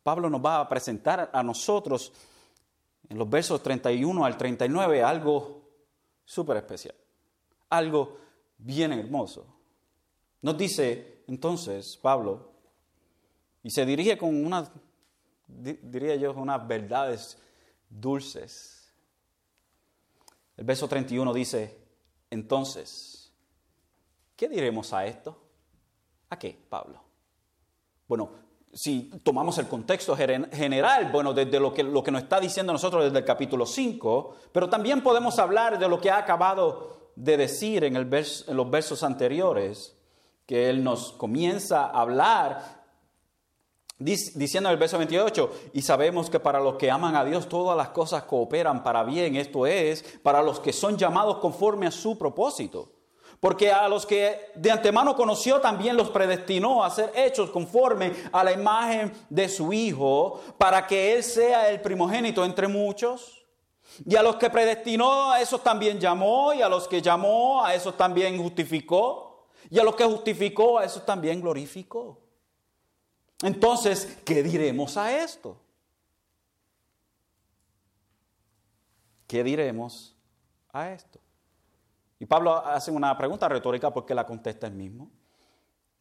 Pablo 0.02 0.32
nos 0.32 0.44
va 0.44 0.62
a 0.62 0.68
presentar 0.68 1.30
a 1.32 1.44
nosotros 1.44 2.12
en 3.10 3.18
los 3.18 3.30
versos 3.30 3.62
31 3.62 4.26
al 4.26 4.38
39 4.38 5.04
algo 5.04 5.62
súper 6.26 6.58
especial, 6.58 6.96
algo 7.70 8.18
bien 8.58 8.94
hermoso. 8.94 9.46
Nos 10.42 10.58
dice 10.58 11.24
entonces 11.28 11.98
Pablo, 11.98 12.54
y 13.64 13.72
se 13.72 13.86
dirige 13.86 14.18
con 14.18 14.46
unas, 14.46 14.70
diría 15.48 16.16
yo, 16.18 16.34
unas 16.34 16.68
verdades 16.68 17.38
dulces. 17.90 18.94
El 20.58 20.66
verso 20.66 20.88
31 20.88 21.34
dice, 21.34 21.80
entonces, 22.30 23.32
¿qué 24.36 24.50
diremos 24.50 24.92
a 24.92 25.06
esto? 25.06 25.42
¿A 26.30 26.38
qué, 26.38 26.60
Pablo? 26.70 27.02
Bueno, 28.08 28.32
si 28.74 29.12
tomamos 29.24 29.58
el 29.60 29.68
contexto 29.68 30.16
general, 30.16 31.12
bueno, 31.12 31.34
desde 31.34 31.60
lo 31.60 31.74
que, 31.74 31.84
lo 31.84 32.04
que 32.04 32.12
nos 32.12 32.24
está 32.24 32.40
diciendo 32.40 32.74
nosotros 32.74 33.04
desde 33.04 33.20
el 33.20 33.26
capítulo 33.26 33.66
5, 33.66 34.36
pero 34.52 34.70
también 34.70 35.02
podemos 35.02 35.38
hablar 35.38 35.78
de 35.78 35.88
lo 35.88 36.02
que 36.02 36.10
ha 36.10 36.18
acabado 36.18 37.12
de 37.16 37.38
decir 37.38 37.84
en, 37.84 37.96
en 37.96 38.58
los 38.58 38.72
versos 38.72 39.04
anteriores, 39.04 39.96
que 40.48 40.70
él 40.70 40.84
nos 40.84 41.14
comienza 41.14 41.86
a 41.86 42.02
hablar 42.02 42.84
diciendo 44.00 44.70
en 44.70 44.74
el 44.74 44.80
verso 44.80 44.98
28, 44.98 45.52
y 45.74 45.82
sabemos 45.82 46.30
que 46.30 46.40
para 46.40 46.60
los 46.60 46.76
que 46.76 46.92
aman 46.92 47.16
a 47.16 47.24
Dios 47.24 47.48
todas 47.48 47.78
las 47.78 47.90
cosas 47.90 48.24
cooperan 48.24 48.84
para 48.84 49.04
bien, 49.04 49.36
esto 49.36 49.66
es, 49.66 50.04
para 50.24 50.42
los 50.42 50.60
que 50.60 50.74
son 50.74 50.98
llamados 50.98 51.38
conforme 51.38 51.88
a 51.88 51.92
su 51.92 52.18
propósito. 52.18 52.92
Porque 53.44 53.74
a 53.74 53.90
los 53.90 54.06
que 54.06 54.52
de 54.56 54.72
antemano 54.72 55.18
conoció 55.18 55.60
también 55.60 55.98
los 55.98 56.10
predestinó 56.10 56.82
a 56.82 56.90
ser 56.90 57.12
hechos 57.14 57.50
conforme 57.50 58.14
a 58.32 58.42
la 58.42 58.54
imagen 58.54 59.12
de 59.30 59.50
su 59.50 59.74
Hijo, 59.74 60.40
para 60.58 60.88
que 60.88 61.12
Él 61.12 61.26
sea 61.26 61.70
el 61.70 61.82
primogénito 61.82 62.46
entre 62.46 62.70
muchos. 62.70 63.44
Y 64.06 64.16
a 64.16 64.24
los 64.24 64.38
que 64.38 64.50
predestinó, 64.50 65.34
a 65.34 65.42
esos 65.42 65.62
también 65.62 66.00
llamó, 66.00 66.54
y 66.54 66.62
a 66.62 66.70
los 66.70 66.88
que 66.88 67.02
llamó, 67.02 67.66
a 67.66 67.76
esos 67.76 67.98
también 67.98 68.42
justificó, 68.42 69.50
y 69.70 69.78
a 69.78 69.84
los 69.84 69.98
que 69.98 70.06
justificó, 70.06 70.80
a 70.80 70.86
esos 70.86 71.06
también 71.06 71.42
glorificó. 71.42 72.22
Entonces, 73.42 74.20
¿qué 74.24 74.42
diremos 74.42 74.96
a 74.96 75.22
esto? 75.22 75.58
¿Qué 79.28 79.44
diremos 79.44 80.16
a 80.72 80.92
esto? 80.92 81.23
Y 82.24 82.26
Pablo 82.26 82.56
hace 82.56 82.90
una 82.90 83.18
pregunta 83.18 83.50
retórica 83.50 83.92
porque 83.92 84.16
la 84.16 84.26
contesta 84.26 84.66
él 84.66 84.76
mismo. 84.76 85.12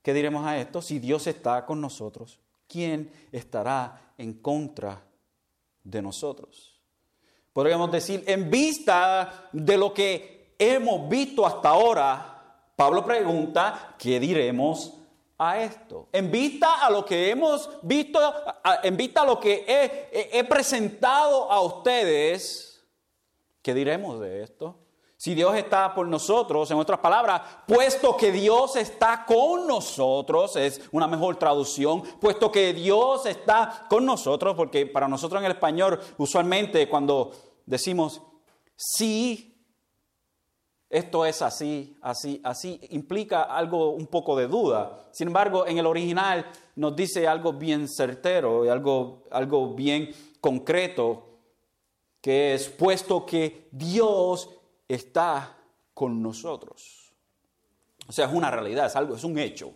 ¿Qué 0.02 0.14
diremos 0.14 0.46
a 0.46 0.56
esto? 0.56 0.80
Si 0.80 1.00
Dios 1.00 1.26
está 1.26 1.66
con 1.66 1.80
nosotros, 1.80 2.38
¿quién 2.68 3.10
estará 3.32 4.12
en 4.16 4.34
contra 4.34 5.02
de 5.82 6.00
nosotros? 6.00 6.80
Podríamos 7.52 7.90
decir, 7.90 8.22
en 8.28 8.48
vista 8.52 9.48
de 9.50 9.76
lo 9.76 9.92
que 9.92 10.54
hemos 10.60 11.08
visto 11.08 11.44
hasta 11.44 11.70
ahora, 11.70 12.70
Pablo 12.76 13.04
pregunta, 13.04 13.96
¿qué 13.98 14.20
diremos 14.20 14.96
a 15.38 15.60
esto? 15.60 16.08
En 16.12 16.30
vista 16.30 16.86
a 16.86 16.88
lo 16.88 17.04
que 17.04 17.30
hemos 17.30 17.68
visto, 17.82 18.20
en 18.84 18.96
vista 18.96 19.22
a 19.22 19.26
lo 19.26 19.40
que 19.40 19.64
he, 19.66 20.38
he 20.38 20.44
presentado 20.44 21.50
a 21.50 21.60
ustedes, 21.62 22.80
¿qué 23.60 23.74
diremos 23.74 24.20
de 24.20 24.44
esto? 24.44 24.78
Si 25.22 25.36
Dios 25.36 25.54
está 25.54 25.94
por 25.94 26.08
nosotros, 26.08 26.68
en 26.72 26.78
otras 26.78 26.98
palabras, 26.98 27.42
puesto 27.64 28.16
que 28.16 28.32
Dios 28.32 28.74
está 28.74 29.24
con 29.24 29.68
nosotros, 29.68 30.56
es 30.56 30.82
una 30.90 31.06
mejor 31.06 31.36
traducción, 31.36 32.02
puesto 32.20 32.50
que 32.50 32.74
Dios 32.74 33.24
está 33.26 33.86
con 33.88 34.04
nosotros, 34.04 34.56
porque 34.56 34.84
para 34.84 35.06
nosotros 35.06 35.38
en 35.38 35.46
el 35.46 35.52
español 35.52 36.00
usualmente 36.18 36.88
cuando 36.88 37.30
decimos 37.64 38.20
sí, 38.74 39.64
esto 40.90 41.24
es 41.24 41.40
así, 41.40 41.96
así, 42.02 42.40
así, 42.42 42.80
implica 42.90 43.44
algo 43.44 43.90
un 43.90 44.08
poco 44.08 44.34
de 44.34 44.48
duda. 44.48 45.06
Sin 45.12 45.28
embargo, 45.28 45.68
en 45.68 45.78
el 45.78 45.86
original 45.86 46.50
nos 46.74 46.96
dice 46.96 47.28
algo 47.28 47.52
bien 47.52 47.86
certero 47.86 48.64
y 48.64 48.68
algo, 48.70 49.22
algo 49.30 49.72
bien 49.72 50.10
concreto, 50.40 51.28
que 52.20 52.54
es 52.54 52.68
puesto 52.68 53.24
que 53.24 53.68
Dios 53.70 54.48
está 54.94 55.56
con 55.94 56.22
nosotros. 56.22 57.12
O 58.06 58.12
sea, 58.12 58.26
es 58.26 58.32
una 58.32 58.50
realidad, 58.50 58.86
es 58.86 58.96
algo, 58.96 59.16
es 59.16 59.24
un 59.24 59.38
hecho. 59.38 59.72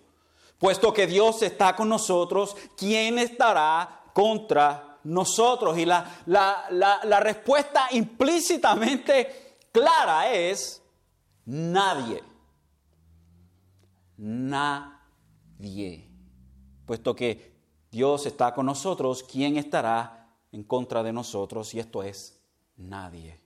Puesto 0.58 0.92
que 0.92 1.06
Dios 1.06 1.42
está 1.42 1.76
con 1.76 1.88
nosotros, 1.88 2.56
¿quién 2.76 3.18
estará 3.18 4.04
contra 4.12 4.98
nosotros? 5.04 5.76
Y 5.78 5.84
la, 5.84 6.24
la, 6.26 7.20
respuesta 7.20 7.88
implícitamente 7.92 9.58
clara 9.70 10.32
es 10.32 10.82
nadie. 11.44 12.22
Nadie. 14.16 16.08
Puesto 16.86 17.14
que 17.14 17.54
Dios 17.90 18.26
está 18.26 18.54
con 18.54 18.66
nosotros, 18.66 19.22
¿quién 19.22 19.56
estará 19.58 20.34
en 20.52 20.64
contra 20.64 21.02
de 21.02 21.12
nosotros? 21.12 21.74
Y 21.74 21.80
esto 21.80 22.02
es 22.02 22.40
nadie. 22.76 23.45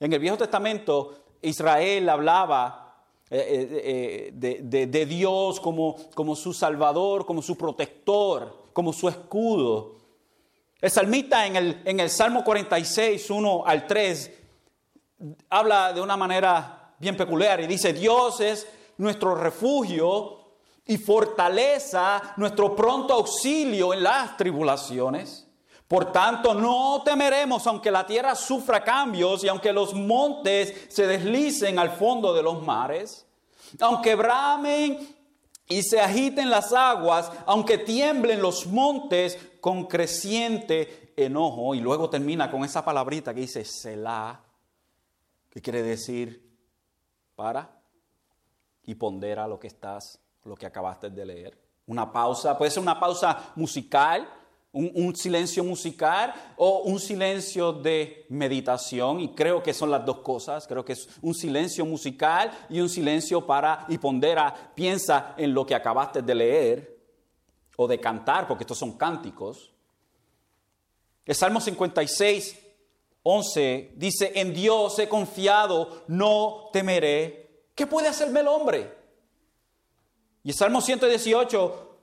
En 0.00 0.12
el 0.12 0.18
Viejo 0.18 0.36
Testamento, 0.36 1.14
Israel 1.42 2.08
hablaba 2.08 2.84
eh, 3.30 3.38
eh, 3.38 4.30
eh, 4.62 4.86
de, 4.86 5.06
Dios 5.06 5.58
como, 5.60 5.96
como 6.14 6.36
su 6.36 6.52
salvador, 6.52 7.24
como 7.24 7.42
su 7.42 7.56
protector, 7.56 8.64
como 8.72 8.92
su 8.92 9.08
escudo. 9.08 9.96
El 10.80 10.90
salmista 10.90 11.46
en 11.46 11.56
el, 11.56 11.82
en 11.84 12.00
el 12.00 12.10
Salmo 12.10 12.44
46, 12.44 13.30
1 13.30 13.62
al 13.66 13.86
3, 13.86 14.30
habla 15.48 15.92
de 15.92 16.00
una 16.00 16.16
manera 16.16 16.94
bien 16.98 17.16
peculiar 17.16 17.60
y 17.60 17.66
dice, 17.66 17.92
Dios 17.92 18.40
es 18.40 18.66
nuestro 18.98 19.34
refugio 19.34 20.40
y 20.86 20.98
fortaleza, 20.98 22.34
nuestro 22.36 22.76
pronto 22.76 23.14
auxilio 23.14 23.94
en 23.94 24.02
las 24.02 24.36
tribulaciones. 24.36 25.43
Por 25.94 26.10
tanto, 26.10 26.54
no 26.54 27.02
temeremos 27.04 27.64
aunque 27.68 27.88
la 27.88 28.04
tierra 28.04 28.34
sufra 28.34 28.82
cambios 28.82 29.44
y 29.44 29.48
aunque 29.48 29.72
los 29.72 29.94
montes 29.94 30.86
se 30.88 31.06
deslicen 31.06 31.78
al 31.78 31.90
fondo 31.92 32.34
de 32.34 32.42
los 32.42 32.60
mares. 32.64 33.24
aunque 33.78 34.16
bramen 34.16 35.16
y 35.68 35.82
se 35.84 36.00
agiten 36.00 36.50
las 36.50 36.72
aguas, 36.72 37.30
aunque 37.46 37.78
tiemblen 37.78 38.42
los 38.42 38.66
montes 38.66 39.38
con 39.60 39.84
creciente 39.84 41.12
enojo. 41.16 41.76
Y 41.76 41.80
luego 41.80 42.10
termina 42.10 42.50
con 42.50 42.64
esa 42.64 42.84
palabrita 42.84 43.32
que 43.32 43.42
dice 43.42 43.64
Selah, 43.64 44.40
que 45.48 45.62
quiere 45.62 45.84
decir 45.84 46.44
para 47.36 47.70
y 48.82 48.96
pondera 48.96 49.46
lo 49.46 49.60
que 49.60 49.68
estás, 49.68 50.18
lo 50.42 50.56
que 50.56 50.66
acabaste 50.66 51.10
de 51.10 51.24
leer. 51.24 51.56
Una 51.86 52.12
pausa, 52.12 52.58
puede 52.58 52.72
ser 52.72 52.82
una 52.82 52.98
pausa 52.98 53.52
musical, 53.54 54.28
un, 54.74 55.16
silencio 55.16 55.64
musical 55.64 56.34
o 56.56 56.80
un 56.80 56.98
silencio 57.00 57.72
de 57.72 58.26
meditación. 58.28 59.20
Y 59.20 59.34
creo 59.34 59.62
que 59.62 59.72
son 59.72 59.90
las 59.90 60.04
dos 60.04 60.18
cosas. 60.18 60.66
Creo 60.66 60.84
que 60.84 60.92
es 60.92 61.08
un 61.22 61.34
silencio 61.34 61.86
musical 61.86 62.50
y 62.68 62.80
un 62.80 62.88
silencio 62.88 63.46
para 63.46 63.86
y 63.88 63.98
pondera, 63.98 64.72
piensa 64.74 65.34
en 65.38 65.54
lo 65.54 65.64
que 65.64 65.74
acabaste 65.74 66.22
de 66.22 66.34
leer 66.34 66.98
o 67.76 67.88
de 67.88 67.98
cantar, 67.98 68.46
porque 68.46 68.64
estos 68.64 68.78
son 68.78 68.96
cánticos. 68.96 69.72
El 71.24 71.34
Salmo 71.34 71.60
56, 71.60 72.58
11 73.22 73.92
dice, 73.96 74.32
en 74.34 74.52
Dios 74.52 74.98
he 74.98 75.08
confiado, 75.08 76.04
no 76.08 76.68
temeré. 76.72 77.68
¿Qué 77.74 77.86
puede 77.86 78.08
hacerme 78.08 78.40
el 78.40 78.48
hombre? 78.48 78.92
Y 80.42 80.50
el 80.50 80.54
Salmo 80.54 80.82
118, 80.82 81.93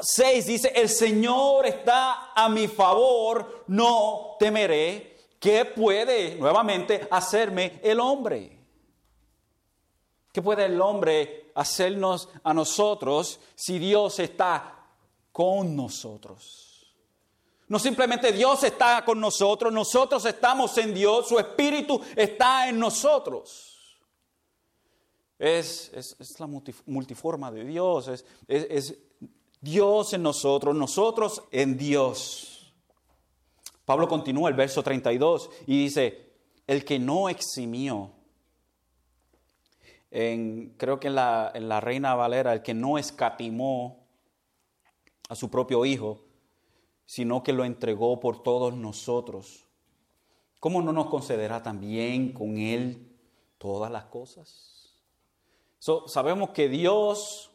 6 0.00 0.46
dice, 0.46 0.72
el 0.74 0.88
Señor 0.88 1.66
está 1.66 2.32
a 2.34 2.48
mi 2.48 2.68
favor, 2.68 3.64
no 3.68 4.36
temeré. 4.38 5.16
¿Qué 5.38 5.64
puede 5.64 6.36
nuevamente 6.36 7.08
hacerme 7.10 7.80
el 7.82 7.98
hombre? 7.98 8.58
¿Qué 10.32 10.42
puede 10.42 10.66
el 10.66 10.80
hombre 10.80 11.50
hacernos 11.54 12.28
a 12.44 12.52
nosotros 12.54 13.40
si 13.54 13.78
Dios 13.78 14.18
está 14.18 14.86
con 15.32 15.74
nosotros? 15.74 16.94
No 17.68 17.78
simplemente 17.78 18.32
Dios 18.32 18.64
está 18.64 19.04
con 19.04 19.20
nosotros, 19.20 19.72
nosotros 19.72 20.24
estamos 20.24 20.76
en 20.78 20.92
Dios, 20.92 21.28
su 21.28 21.38
Espíritu 21.38 22.00
está 22.16 22.68
en 22.68 22.78
nosotros. 22.78 23.70
Es, 25.38 26.36
la 26.38 26.46
multiforma 26.46 27.50
de 27.50 27.64
Dios, 27.64 28.08
es, 28.08 28.24
es 28.48 28.98
Dios 29.60 30.12
en 30.14 30.22
nosotros, 30.22 30.74
nosotros 30.74 31.42
en 31.50 31.76
Dios. 31.76 32.72
Pablo 33.84 34.08
continúa 34.08 34.48
el 34.48 34.54
verso 34.54 34.82
32 34.82 35.50
y 35.66 35.82
dice, 35.84 36.32
el 36.66 36.84
que 36.84 36.98
no 36.98 37.28
eximió, 37.28 38.12
en, 40.10 40.74
creo 40.76 40.98
que 40.98 41.08
en 41.08 41.14
la, 41.16 41.50
en 41.54 41.68
la 41.68 41.80
Reina 41.80 42.14
Valera, 42.14 42.52
el 42.52 42.62
que 42.62 42.74
no 42.74 42.98
escatimó 42.98 44.06
a 45.28 45.34
su 45.34 45.50
propio 45.50 45.84
Hijo, 45.84 46.24
sino 47.04 47.42
que 47.42 47.52
lo 47.52 47.64
entregó 47.64 48.20
por 48.20 48.42
todos 48.42 48.74
nosotros, 48.74 49.66
¿cómo 50.60 50.80
no 50.82 50.92
nos 50.92 51.08
concederá 51.08 51.62
también 51.62 52.32
con 52.32 52.58
Él 52.58 53.16
todas 53.58 53.90
las 53.90 54.04
cosas? 54.04 54.76
sabemos 56.06 56.50
que 56.50 56.68
Dios 56.68 57.50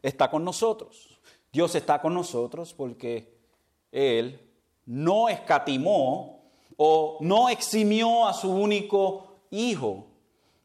está 0.00 0.30
con 0.30 0.44
nosotros. 0.44 1.15
Dios 1.56 1.74
está 1.74 2.02
con 2.02 2.12
nosotros 2.12 2.74
porque 2.74 3.32
Él 3.90 4.38
no 4.84 5.30
escatimó 5.30 6.50
o 6.76 7.16
no 7.22 7.48
eximió 7.48 8.28
a 8.28 8.34
su 8.34 8.50
único 8.50 9.38
hijo. 9.50 10.04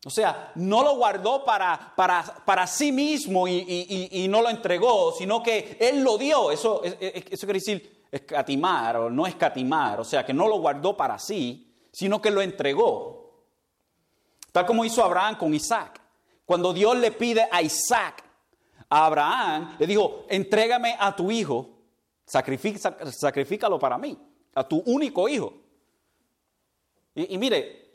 O 0.06 0.10
sea, 0.10 0.52
no 0.56 0.84
lo 0.84 0.98
guardó 0.98 1.46
para, 1.46 1.94
para, 1.96 2.22
para 2.44 2.68
sí 2.68 2.92
mismo 2.92 3.48
y, 3.48 4.28
no 4.30 4.42
lo 4.42 4.50
entregó, 4.50 5.14
sino 5.14 5.42
que 5.42 5.78
Él 5.80 6.04
lo 6.04 6.18
dio. 6.18 6.52
Eso, 6.52 6.84
eso 6.84 7.48
quiere 7.48 7.60
decir 7.60 8.04
escatimar 8.12 8.98
o 8.98 9.10
no 9.10 9.26
escatimar. 9.26 10.02
O 10.02 10.04
sea, 10.04 10.26
que 10.26 10.34
no 10.34 10.46
lo 10.50 10.60
guardó 10.60 10.98
para 10.98 11.18
sí, 11.18 11.74
sino 11.90 12.22
que 12.22 12.32
lo 12.32 12.42
entregó. 12.42 13.46
Tal 14.52 14.66
como 14.66 14.84
hizo 14.84 15.02
Abraham 15.06 15.38
con 15.38 15.54
Isaac. 15.54 16.02
Cuando 16.46 16.74
Dios 16.74 16.98
le 16.98 17.14
pide 17.14 17.48
a 17.50 17.62
Isaac 17.62 18.26
Abraham 18.94 19.78
le 19.80 19.88
dijo, 19.88 20.26
entrégame 20.28 20.98
a 21.00 21.16
tu 21.16 21.32
hijo, 21.32 21.70
sacrifícalo 22.26 23.80
para 23.80 23.98
mí, 23.98 24.18
a 24.54 24.68
tu 24.68 24.84
único 24.86 25.30
hijo. 25.30 25.54
Y, 27.16 27.38
mire, 27.38 27.90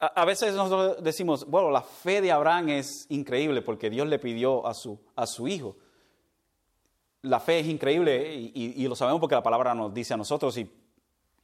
a, 0.00 0.24
veces 0.24 0.52
nosotros 0.54 0.96
decimos, 1.04 1.48
bueno, 1.48 1.70
la 1.70 1.82
fe 1.82 2.20
de 2.20 2.32
Abraham 2.32 2.70
es 2.70 3.06
increíble 3.10 3.62
porque 3.62 3.88
Dios 3.88 4.08
le 4.08 4.18
pidió 4.18 4.66
a 4.66 4.74
su, 4.74 4.98
a 5.14 5.24
su 5.24 5.46
hijo. 5.46 5.76
La 7.22 7.38
fe 7.38 7.60
es 7.60 7.68
increíble 7.68 8.34
y, 8.34 8.88
lo 8.88 8.96
sabemos 8.96 9.20
porque 9.20 9.36
la 9.36 9.42
palabra 9.42 9.72
nos 9.72 9.94
dice 9.94 10.14
a 10.14 10.16
nosotros 10.16 10.58
y, 10.58 10.68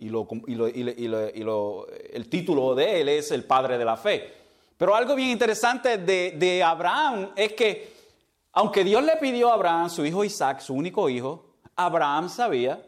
lo, 0.09 0.26
el 2.12 2.29
título 2.29 2.74
de 2.74 3.00
él 3.00 3.09
es 3.09 3.31
el 3.31 3.44
padre 3.44 3.79
de 3.79 3.85
la 3.85 3.96
fe. 3.96 4.35
Pero 4.76 4.96
algo 4.96 5.14
bien 5.14 5.29
interesante 5.29 5.98
de, 5.98 6.33
de 6.33 6.62
Abraham 6.64 7.31
es 7.37 7.53
que 7.53 8.00
aunque 8.53 8.85
Dios 8.85 9.03
le 9.05 9.17
pidió 9.17 9.51
a 9.51 9.55
Abraham 9.55 9.91
su 9.91 10.05
hijo 10.05 10.25
Isaac, 10.25 10.61
su 10.61 10.75
único 10.75 11.09
hijo, 11.09 11.55
Abraham 11.77 12.29
sabía 12.29 12.83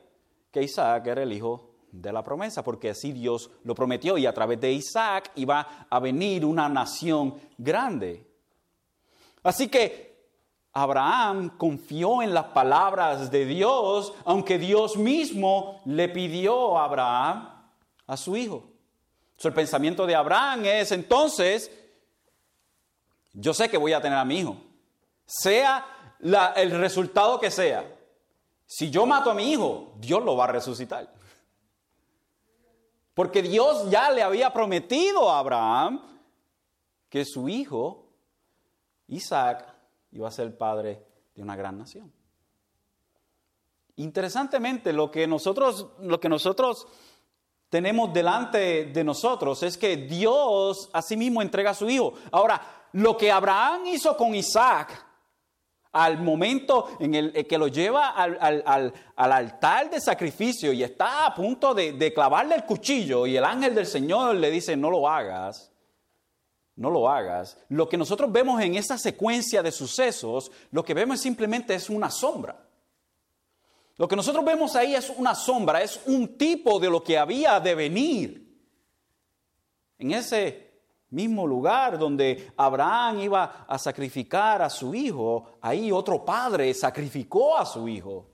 que 0.51 0.63
Isaac 0.63 1.07
era 1.07 1.23
el 1.23 1.33
hijo 1.33 1.71
de 1.93 2.13
la 2.13 2.25
promesa, 2.25 2.65
porque 2.65 2.91
así 2.91 3.13
Dios 3.13 3.51
lo 3.65 3.75
prometió 3.75 4.19
y 4.19 4.27
a 4.27 4.35
través 4.35 4.61
de 4.61 4.73
Isaac 4.73 5.31
iba 5.37 5.87
a 5.89 6.01
venir 6.01 6.45
una 6.45 6.69
nación 6.69 7.35
grande. 7.59 8.27
Así 9.43 9.69
que 9.69 10.13
Abraham 10.73 11.57
confió 11.59 12.23
en 12.23 12.33
las 12.33 12.47
palabras 12.47 13.31
de 13.31 13.45
Dios, 13.45 14.15
aunque 14.25 14.59
Dios 14.59 14.97
mismo 14.97 15.83
le 15.85 16.09
pidió 16.09 16.79
a 16.79 16.87
Abraham 16.87 17.49
a 18.07 18.17
su 18.17 18.37
hijo. 18.37 18.65
el 19.43 19.53
pensamiento 19.53 20.07
de 20.07 20.15
Abraham 20.15 20.65
es 20.65 20.93
entonces, 20.93 21.71
yo 23.33 23.53
sé 23.53 23.69
que 23.69 23.77
voy 23.77 23.93
a 23.93 24.01
tener 24.01 24.19
a 24.19 24.25
mi 24.25 24.39
hijo, 24.39 24.57
sea 25.27 25.87
el 26.57 26.71
resultado 26.79 27.41
que 27.41 27.51
sea, 27.51 27.85
si 28.67 28.91
yo 28.91 29.05
mato 29.05 29.31
a 29.31 29.35
mi 29.35 29.53
hijo, 29.53 29.93
Dios 29.99 30.25
lo 30.25 30.37
va 30.37 30.45
a 30.45 30.49
resucitar. 30.49 31.13
Porque 33.15 33.43
Dios 33.43 33.91
ya 33.91 34.11
le 34.11 34.23
había 34.23 34.53
prometido 34.53 35.31
a 35.31 35.39
Abraham 35.39 36.01
que 37.11 37.25
su 37.27 37.49
hijo, 37.49 38.09
Isaac, 39.09 39.67
iba 40.13 40.29
a 40.29 40.31
ser 40.31 40.57
padre 40.57 41.05
de 41.35 41.43
una 41.43 41.57
gran 41.57 41.77
nación. 41.77 42.11
Interesantemente, 43.97 44.93
lo 44.93 45.11
que 45.11 45.27
nosotros, 45.27 45.89
lo 46.01 46.19
que 46.19 46.31
nosotros 46.31 46.87
tenemos 47.69 48.13
delante 48.13 48.87
de 48.87 49.05
nosotros 49.05 49.63
es 49.63 49.77
que 49.77 49.97
Dios 49.97 50.89
a 50.93 51.03
sí 51.03 51.17
mismo 51.17 51.43
entrega 51.43 51.73
a 51.73 51.75
su 51.75 51.91
hijo. 51.91 52.15
Ahora, 52.31 52.89
lo 52.93 53.17
que 53.17 53.31
Abraham 53.31 53.87
hizo 53.87 54.17
con 54.17 54.35
Isaac 54.35 55.12
al 55.93 56.23
momento 56.23 56.97
en 56.99 57.15
el 57.15 57.47
que 57.47 57.59
lo 57.59 57.69
lleva 57.69 58.09
al, 58.11 58.95
altar 59.17 59.91
de 59.91 60.01
sacrificio 60.01 60.73
y 60.73 60.83
está 60.83 61.27
a 61.27 61.35
punto 61.35 61.75
de, 61.75 61.93
de, 61.93 62.13
clavarle 62.13 62.55
el 62.55 62.65
cuchillo 62.65 63.27
y 63.27 63.37
el 63.37 63.45
ángel 63.45 63.75
del 63.75 63.87
Señor 63.87 64.37
le 64.37 64.51
dice, 64.51 64.77
no 64.77 64.91
lo 64.91 65.09
hagas, 65.09 65.71
no 66.77 66.91
lo 66.91 67.09
hagas. 67.09 67.59
Lo 67.69 67.89
que 67.89 67.99
nosotros 67.99 68.33
vemos 68.33 68.61
en 68.63 68.75
esa 68.75 68.97
secuencia 68.97 69.63
de 69.63 69.71
sucesos, 69.71 70.51
lo 70.71 70.85
que 70.85 70.95
vemos 70.95 71.21
simplemente 71.21 71.75
es 71.75 71.91
una 71.91 72.11
sombra. 72.11 72.67
Lo 73.99 74.09
que 74.09 74.17
nosotros 74.17 74.45
vemos 74.45 74.75
ahí 74.75 74.95
es 74.95 75.11
una 75.11 75.35
sombra, 75.35 75.83
es 75.83 76.01
un 76.07 76.39
tipo 76.39 76.81
de 76.81 76.89
lo 76.89 77.05
que 77.05 77.19
había 77.19 77.61
de 77.61 77.75
venir. 77.75 78.43
En 79.99 80.13
ese 80.13 80.72
mismo 81.13 81.47
lugar 81.47 81.99
donde 81.99 82.53
Abraham 82.57 83.21
iba 83.21 83.65
a 83.69 83.79
sacrificar 83.79 84.63
a 84.63 84.71
su 84.71 84.95
hijo, 84.95 85.45
ahí 85.61 85.93
otro 85.93 86.25
padre 86.25 86.73
sacrificó 86.75 87.57
a 87.57 87.65
su 87.65 87.87
hijo. 87.89 88.27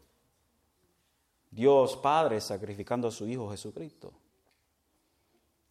Dios 1.50 1.96
Padre 1.96 2.40
sacrificando 2.40 3.08
a 3.08 3.10
su 3.10 3.26
hijo 3.26 3.50
Jesucristo. 3.50 4.12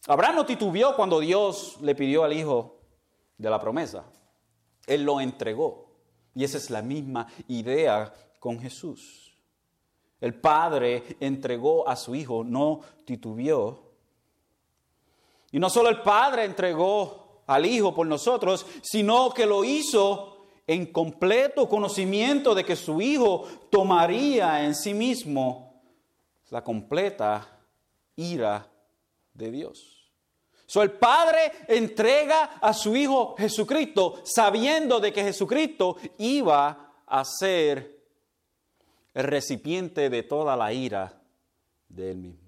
Abraham 0.06 0.36
no 0.36 0.46
titubeó 0.46 0.94
cuando 0.94 1.20
Dios 1.20 1.78
le 1.80 1.94
pidió 1.94 2.24
al 2.24 2.32
hijo 2.32 2.78
de 3.36 3.48
la 3.48 3.60
promesa. 3.60 4.04
Él 4.86 5.04
lo 5.04 5.20
entregó. 5.20 5.86
Y 6.34 6.44
esa 6.44 6.58
es 6.58 6.70
la 6.70 6.82
misma 6.82 7.26
idea 7.46 8.12
con 8.38 8.60
Jesús. 8.60 9.36
El 10.20 10.34
Padre 10.34 11.16
entregó 11.20 11.88
a 11.88 11.94
su 11.94 12.14
hijo, 12.14 12.44
no 12.44 12.80
titubeó 13.04 13.87
y 15.50 15.58
no 15.58 15.70
solo 15.70 15.88
el 15.88 16.02
Padre 16.02 16.44
entregó 16.44 17.42
al 17.46 17.64
Hijo 17.64 17.94
por 17.94 18.06
nosotros, 18.06 18.66
sino 18.82 19.30
que 19.30 19.46
lo 19.46 19.64
hizo 19.64 20.46
en 20.66 20.92
completo 20.92 21.68
conocimiento 21.68 22.54
de 22.54 22.64
que 22.64 22.76
su 22.76 23.00
Hijo 23.00 23.46
tomaría 23.70 24.64
en 24.64 24.74
sí 24.74 24.92
mismo 24.92 25.82
la 26.50 26.62
completa 26.62 27.60
ira 28.16 28.68
de 29.32 29.50
Dios. 29.50 29.98
So, 30.66 30.82
el 30.82 30.92
Padre 30.92 31.52
entrega 31.66 32.58
a 32.60 32.74
su 32.74 32.94
Hijo 32.94 33.34
Jesucristo 33.38 34.20
sabiendo 34.24 35.00
de 35.00 35.14
que 35.14 35.24
Jesucristo 35.24 35.96
iba 36.18 36.92
a 37.06 37.24
ser 37.24 38.04
el 39.14 39.24
recipiente 39.24 40.10
de 40.10 40.22
toda 40.24 40.54
la 40.54 40.70
ira 40.74 41.22
de 41.88 42.10
él 42.10 42.18
mismo. 42.18 42.47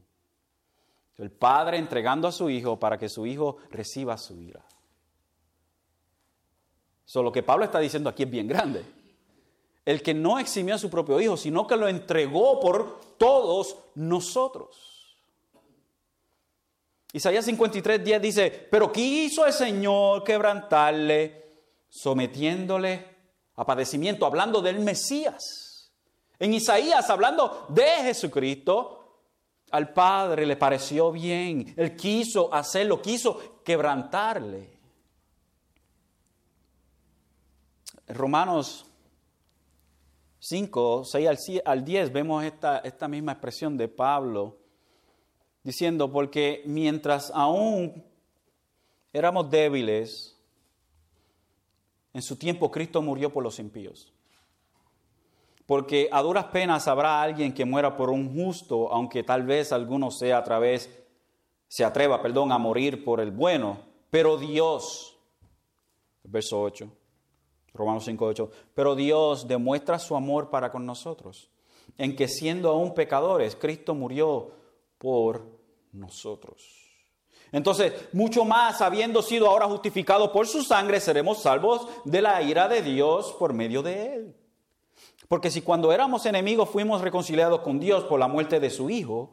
El 1.20 1.30
Padre 1.30 1.76
entregando 1.76 2.26
a 2.26 2.33
su 2.33 2.48
Hijo 2.48 2.78
para 2.78 2.96
que 2.96 3.09
su 3.09 3.26
Hijo 3.26 3.59
reciba 3.70 4.16
su 4.16 4.40
ira. 4.40 4.64
So, 7.04 7.22
lo 7.22 7.30
que 7.30 7.42
Pablo 7.42 7.64
está 7.64 7.78
diciendo 7.78 8.09
aquí 8.09 8.22
es 8.22 8.30
bien 8.30 8.48
grande. 8.48 8.85
El 9.85 10.02
que 10.02 10.14
no 10.14 10.38
eximió 10.38 10.76
a 10.76 10.78
su 10.78 10.88
propio 10.88 11.20
Hijo, 11.20 11.37
sino 11.37 11.66
que 11.66 11.76
lo 11.76 11.88
entregó 11.88 12.59
por 12.59 13.00
todos 13.18 13.76
nosotros. 13.96 15.18
Isaías 17.12 17.44
53, 17.44 18.04
10 18.04 18.22
dice, 18.22 18.68
pero 18.70 18.92
quiso 18.92 19.44
el 19.44 19.52
Señor 19.52 20.22
quebrantarle, 20.22 21.50
sometiéndole 21.88 23.04
a 23.56 23.66
padecimiento, 23.66 24.24
hablando 24.24 24.62
del 24.62 24.78
Mesías. 24.78 25.92
En 26.38 26.54
Isaías, 26.54 27.11
hablando 27.11 27.66
de 27.68 27.88
Jesucristo, 28.04 28.99
al 29.70 29.92
Padre 29.92 30.46
le 30.46 30.56
pareció 30.56 31.12
bien, 31.12 31.74
él 31.76 31.96
quiso 31.96 32.52
hacerlo, 32.52 33.00
quiso 33.00 33.62
quebrantarle. 33.64 34.78
Romanos 38.09 38.87
5, 40.40 41.04
6 41.04 41.62
al 41.64 41.85
10 41.85 42.12
vemos 42.12 42.44
esta, 42.44 42.78
esta 42.78 43.06
misma 43.06 43.33
expresión 43.33 43.76
de 43.76 43.88
Pablo 43.88 44.56
diciendo, 45.62 46.11
porque 46.11 46.62
mientras 46.66 47.30
aún 47.35 48.04
éramos 49.12 49.50
débiles, 49.50 50.37
en 52.12 52.22
su 52.22 52.37
tiempo 52.37 52.70
Cristo 52.70 53.02
murió 53.02 53.33
por 53.33 53.44
los 53.44 53.59
impíos. 53.59 54.12
Porque 55.70 56.09
a 56.11 56.20
duras 56.20 56.46
penas 56.46 56.88
habrá 56.88 57.22
alguien 57.22 57.54
que 57.54 57.64
muera 57.64 57.96
por 57.96 58.11
un 58.11 58.35
justo, 58.35 58.92
aunque 58.92 59.22
tal 59.22 59.44
vez 59.44 59.70
alguno 59.70 60.11
sea 60.11 60.38
a 60.38 60.42
través, 60.42 60.90
se 61.68 61.85
atreva, 61.85 62.20
perdón, 62.20 62.50
a 62.50 62.59
morir 62.59 63.04
por 63.04 63.20
el 63.20 63.30
bueno. 63.30 63.78
Pero 64.11 64.37
Dios, 64.37 65.16
verso 66.24 66.61
8, 66.61 66.90
Romanos 67.72 68.04
5, 68.04 68.26
8, 68.26 68.50
pero 68.74 68.96
Dios 68.96 69.46
demuestra 69.46 70.00
su 70.00 70.16
amor 70.16 70.50
para 70.50 70.72
con 70.72 70.85
nosotros, 70.85 71.52
en 71.96 72.16
que 72.16 72.26
siendo 72.26 72.70
aún 72.70 72.92
pecadores, 72.92 73.54
Cristo 73.54 73.94
murió 73.94 74.50
por 74.98 75.46
nosotros. 75.92 76.64
Entonces, 77.52 78.09
mucho 78.12 78.44
más, 78.44 78.80
habiendo 78.80 79.22
sido 79.22 79.46
ahora 79.46 79.68
justificados 79.68 80.30
por 80.30 80.48
su 80.48 80.64
sangre, 80.64 80.98
seremos 80.98 81.42
salvos 81.42 81.87
de 82.04 82.22
la 82.22 82.42
ira 82.42 82.66
de 82.66 82.83
Dios 82.83 83.37
por 83.38 83.52
medio 83.52 83.83
de 83.83 84.14
él. 84.16 84.39
Porque 85.28 85.50
si 85.50 85.62
cuando 85.62 85.92
éramos 85.92 86.26
enemigos 86.26 86.68
fuimos 86.68 87.02
reconciliados 87.02 87.60
con 87.60 87.78
Dios 87.78 88.04
por 88.04 88.18
la 88.18 88.28
muerte 88.28 88.58
de 88.58 88.70
su 88.70 88.90
Hijo, 88.90 89.30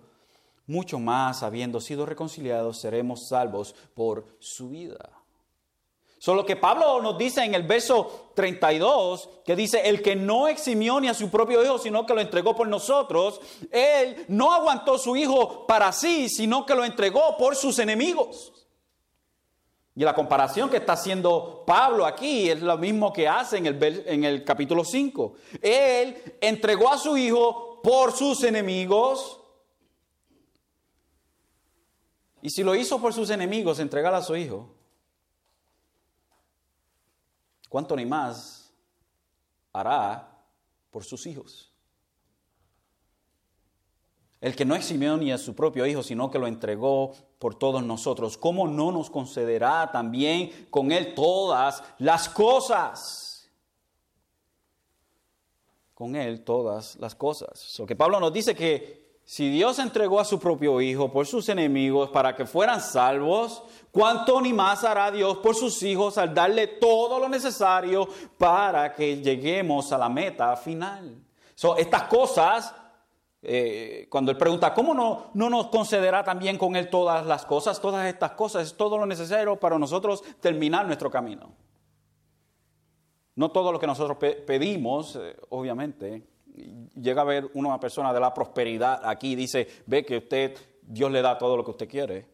mucho 0.67 0.99
más, 0.99 1.43
habiendo 1.43 1.79
sido 1.79 2.05
reconciliados, 2.05 2.77
seremos 2.77 3.27
salvos 3.27 3.73
por 3.95 4.25
su 4.39 4.69
vida. 4.69 5.17
Solo 6.19 6.45
que 6.45 6.55
Pablo 6.55 7.01
nos 7.01 7.17
dice 7.17 7.43
en 7.43 7.53
el 7.53 7.63
verso 7.63 8.31
32, 8.35 9.29
que 9.45 9.55
dice, 9.55 9.87
el 9.87 10.01
que 10.01 10.15
no 10.15 10.47
eximió 10.47 10.99
ni 10.99 11.07
a 11.07 11.13
su 11.13 11.29
propio 11.29 11.63
hijo, 11.63 11.77
sino 11.77 12.05
que 12.05 12.13
lo 12.15 12.21
entregó 12.21 12.55
por 12.55 12.67
nosotros, 12.67 13.39
él 13.71 14.25
no 14.27 14.51
aguantó 14.51 14.97
su 14.97 15.15
hijo 15.15 15.67
para 15.67 15.91
sí, 15.91 16.27
sino 16.27 16.65
que 16.65 16.75
lo 16.75 16.83
entregó 16.83 17.37
por 17.37 17.55
sus 17.55 17.77
enemigos. 17.77 18.51
Y 19.97 20.03
la 20.03 20.13
comparación 20.13 20.69
que 20.69 20.77
está 20.77 20.93
haciendo 20.93 21.63
Pablo 21.65 22.05
aquí 22.05 22.51
es 22.51 22.61
lo 22.61 22.77
mismo 22.77 23.11
que 23.11 23.27
hace 23.27 23.57
en 23.57 23.65
el, 23.65 24.03
en 24.05 24.23
el 24.25 24.45
capítulo 24.45 24.85
5. 24.85 25.33
Él 25.59 26.37
entregó 26.39 26.93
a 26.93 26.99
su 26.99 27.17
hijo 27.17 27.81
por 27.81 28.11
sus 28.11 28.43
enemigos. 28.43 29.41
Y 32.43 32.51
si 32.51 32.61
lo 32.61 32.75
hizo 32.75 33.01
por 33.01 33.11
sus 33.11 33.31
enemigos, 33.31 33.79
entregar 33.79 34.13
a 34.13 34.21
su 34.21 34.35
hijo, 34.35 34.69
¿cuánto 37.67 37.95
ni 37.95 38.05
más 38.05 38.71
hará 39.73 40.29
por 40.91 41.03
sus 41.05 41.25
hijos? 41.25 41.66
El 44.39 44.55
que 44.55 44.65
no 44.65 44.75
eximió 44.75 45.17
ni 45.17 45.31
a 45.31 45.37
su 45.37 45.55
propio 45.55 45.85
Hijo, 45.85 46.03
sino 46.03 46.29
que 46.29 46.37
lo 46.37 46.47
entregó 46.47 47.13
por 47.39 47.55
todos 47.55 47.83
nosotros. 47.83 48.37
¿Cómo 48.37 48.67
no 48.67 48.91
nos 48.91 49.09
concederá 49.09 49.91
también 49.91 50.67
con 50.69 50.91
Él 50.91 51.15
todas 51.15 51.83
las 51.97 52.29
cosas? 52.29 53.49
Con 55.95 56.15
Él 56.15 56.43
todas 56.43 56.95
las 56.97 57.15
cosas. 57.15 57.75
Lo 57.79 57.87
que 57.87 57.95
Pablo 57.95 58.19
nos 58.19 58.31
dice 58.31 58.53
que 58.53 59.07
si 59.29 59.49
Dios 59.49 59.77
entregó 59.79 60.21
a 60.21 60.25
su 60.25 60.39
propio 60.39 60.79
Hijo 60.79 61.11
por 61.11 61.27
sus 61.27 61.49
enemigos 61.49 62.11
para 62.11 62.33
que 62.33 62.45
fueran 62.45 62.79
salvos, 62.79 63.61
¿cuánto 63.91 64.39
ni 64.39 64.53
más 64.53 64.85
hará 64.85 65.11
Dios 65.11 65.39
por 65.39 65.53
sus 65.53 65.83
hijos 65.83 66.17
al 66.17 66.33
darle 66.33 66.67
todo 66.67 67.19
lo 67.19 67.27
necesario 67.27 68.07
para 68.37 68.93
que 68.93 69.21
lleguemos 69.21 69.91
a 69.91 69.97
la 69.97 70.07
meta 70.07 70.55
final? 70.55 71.13
So, 71.55 71.75
estas 71.75 72.03
cosas, 72.03 72.73
eh, 73.49 74.07
cuando 74.09 74.29
Él 74.29 74.37
pregunta, 74.37 74.73
¿cómo 74.73 74.93
no, 74.93 75.31
no 75.33 75.49
nos 75.49 75.67
concederá 75.67 76.21
también 76.21 76.57
con 76.57 76.75
Él 76.75 76.89
todas 76.89 77.25
las 77.25 77.45
cosas? 77.45 77.79
Todas 77.79 78.05
estas 78.05 78.31
cosas 78.31 78.67
es 78.67 78.73
todo 78.75 78.97
lo 78.97 79.05
necesario 79.05 79.55
para 79.55 79.79
nosotros 79.79 80.21
terminar 80.41 80.85
nuestro 80.85 81.09
camino. 81.09 81.53
No 83.35 83.49
todo 83.49 83.71
lo 83.71 83.79
que 83.79 83.87
nosotros 83.87 84.17
pedimos, 84.45 85.15
eh, 85.15 85.37
obviamente 85.47 86.27
llega 86.95 87.21
a 87.21 87.25
ver 87.25 87.49
una 87.53 87.79
persona 87.79 88.11
de 88.11 88.19
la 88.19 88.33
prosperidad 88.33 88.99
aquí 89.05 89.31
y 89.31 89.35
dice, 89.35 89.65
ve 89.85 90.03
que 90.03 90.17
usted, 90.17 90.57
Dios 90.81 91.09
le 91.09 91.21
da 91.21 91.37
todo 91.37 91.55
lo 91.55 91.63
que 91.63 91.71
usted 91.71 91.87
quiere. 91.87 92.27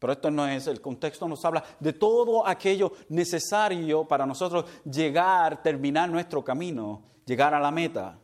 Pero 0.00 0.14
esto 0.14 0.32
no 0.32 0.48
es, 0.48 0.66
el 0.66 0.80
contexto 0.80 1.28
nos 1.28 1.44
habla 1.44 1.62
de 1.78 1.92
todo 1.92 2.44
aquello 2.44 2.90
necesario 3.10 4.04
para 4.08 4.26
nosotros 4.26 4.64
llegar, 4.84 5.62
terminar 5.62 6.08
nuestro 6.08 6.42
camino, 6.42 7.02
llegar 7.24 7.54
a 7.54 7.60
la 7.60 7.70
meta. 7.70 8.18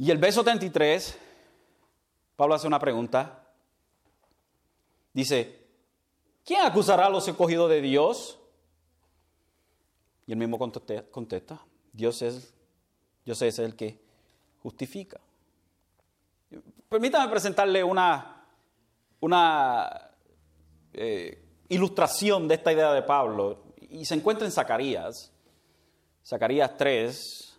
Y 0.00 0.10
el 0.10 0.16
verso 0.16 0.42
33, 0.42 1.18
Pablo 2.34 2.54
hace 2.54 2.66
una 2.66 2.78
pregunta. 2.78 3.44
Dice, 5.12 5.58
¿quién 6.42 6.62
acusará 6.62 7.04
a 7.04 7.10
los 7.10 7.28
escogidos 7.28 7.68
de 7.68 7.82
Dios? 7.82 8.38
Y 10.26 10.32
el 10.32 10.38
mismo 10.38 10.58
contesta, 10.58 11.60
Dios 11.92 12.22
es 12.22 12.54
Dios 13.26 13.42
es 13.42 13.58
el 13.58 13.76
que 13.76 14.00
justifica. 14.62 15.20
Permítame 16.88 17.30
presentarle 17.30 17.84
una, 17.84 18.42
una 19.20 20.10
eh, 20.94 21.44
ilustración 21.68 22.48
de 22.48 22.54
esta 22.54 22.72
idea 22.72 22.94
de 22.94 23.02
Pablo. 23.02 23.64
Y 23.90 24.06
se 24.06 24.14
encuentra 24.14 24.46
en 24.46 24.52
Zacarías, 24.52 25.30
Zacarías 26.24 26.74
3. 26.78 27.49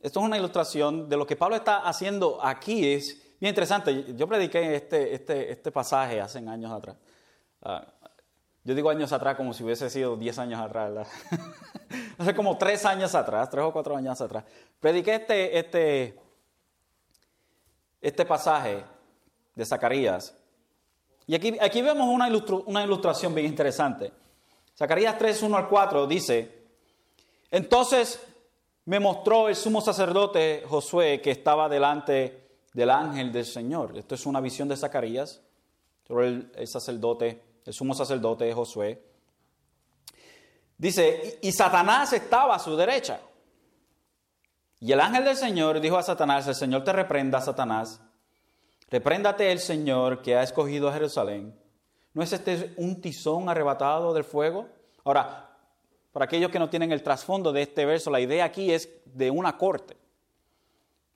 Esto 0.00 0.20
es 0.20 0.26
una 0.26 0.38
ilustración 0.38 1.08
de 1.08 1.16
lo 1.16 1.26
que 1.26 1.36
Pablo 1.36 1.56
está 1.56 1.78
haciendo 1.78 2.42
aquí. 2.42 2.90
Es 2.90 3.36
bien 3.38 3.50
interesante. 3.50 4.14
Yo 4.14 4.26
prediqué 4.26 4.74
este, 4.74 5.14
este, 5.14 5.52
este 5.52 5.70
pasaje 5.70 6.20
hace 6.20 6.38
años 6.38 6.72
atrás. 6.72 6.96
Ah, 7.62 7.86
yo 8.64 8.74
digo 8.74 8.88
años 8.88 9.12
atrás 9.12 9.36
como 9.36 9.52
si 9.52 9.62
hubiese 9.62 9.90
sido 9.90 10.16
10 10.16 10.38
años 10.38 10.60
atrás, 10.60 11.08
Hace 12.18 12.34
como 12.34 12.56
3 12.56 12.84
años 12.84 13.14
atrás, 13.14 13.48
3 13.50 13.64
o 13.64 13.72
4 13.72 13.96
años 13.96 14.20
atrás. 14.20 14.44
Prediqué 14.78 15.14
este, 15.14 15.58
este, 15.58 16.20
este 18.00 18.24
pasaje 18.24 18.84
de 19.54 19.64
Zacarías. 19.64 20.34
Y 21.26 21.34
aquí, 21.34 21.56
aquí 21.60 21.82
vemos 21.82 22.08
una, 22.08 22.28
una 22.66 22.84
ilustración 22.84 23.34
bien 23.34 23.46
interesante. 23.46 24.12
Zacarías 24.76 25.18
3, 25.18 25.42
1 25.42 25.56
al 25.56 25.68
4 25.68 26.06
dice, 26.06 26.60
entonces 27.50 28.20
me 28.90 28.98
mostró 28.98 29.48
el 29.48 29.54
sumo 29.54 29.80
sacerdote 29.80 30.64
Josué 30.68 31.20
que 31.20 31.30
estaba 31.30 31.68
delante 31.68 32.58
del 32.72 32.90
ángel 32.90 33.30
del 33.30 33.44
Señor. 33.44 33.96
Esto 33.96 34.16
es 34.16 34.26
una 34.26 34.40
visión 34.40 34.66
de 34.66 34.76
Zacarías 34.76 35.40
el 36.08 36.50
sacerdote 36.66 37.40
el 37.66 37.72
sumo 37.72 37.94
sacerdote 37.94 38.52
Josué. 38.52 39.00
Dice, 40.76 41.38
y 41.40 41.52
Satanás 41.52 42.12
estaba 42.14 42.56
a 42.56 42.58
su 42.58 42.76
derecha. 42.76 43.20
Y 44.80 44.90
el 44.90 44.98
ángel 44.98 45.24
del 45.24 45.36
Señor 45.36 45.80
dijo 45.80 45.96
a 45.96 46.02
Satanás, 46.02 46.48
el 46.48 46.56
Señor 46.56 46.82
te 46.82 46.92
reprenda, 46.92 47.40
Satanás. 47.40 48.00
Repréndate 48.90 49.52
el 49.52 49.60
Señor 49.60 50.20
que 50.20 50.34
ha 50.34 50.42
escogido 50.42 50.88
a 50.88 50.92
Jerusalén. 50.94 51.56
¿No 52.12 52.24
es 52.24 52.32
este 52.32 52.74
un 52.76 53.00
tizón 53.00 53.48
arrebatado 53.48 54.12
del 54.12 54.24
fuego? 54.24 54.66
Ahora, 55.04 55.49
para 56.12 56.24
aquellos 56.24 56.50
que 56.50 56.58
no 56.58 56.68
tienen 56.68 56.92
el 56.92 57.02
trasfondo 57.02 57.52
de 57.52 57.62
este 57.62 57.84
verso, 57.84 58.10
la 58.10 58.20
idea 58.20 58.44
aquí 58.44 58.72
es 58.72 58.88
de 59.04 59.30
una 59.30 59.56
corte. 59.56 59.96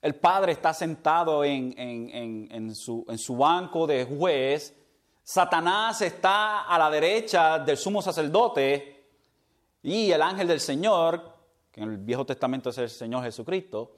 el 0.03 0.15
padre 0.17 0.53
está 0.53 0.75
sentado 0.75 1.45
en, 1.45 2.75
su, 2.75 3.37
banco 3.37 3.87
de 3.87 4.05
juez, 4.05 4.75
Satanás 5.23 6.03
está 6.03 6.63
a 6.63 6.79
la 6.79 6.91
derecha 6.91 7.59
del 7.59 7.79
sumo 7.79 8.03
sacerdote 8.03 9.07
y 9.83 10.11
el 10.11 10.21
ángel 10.21 10.47
del 10.47 10.61
Señor, 10.61 11.33
que 11.73 11.81
en 11.81 11.91
el 11.91 11.97
Viejo 11.99 12.27
Testamento 12.27 12.71
es 12.71 12.79
el 12.79 12.91
Señor 12.91 13.25
Jesucristo, 13.25 13.97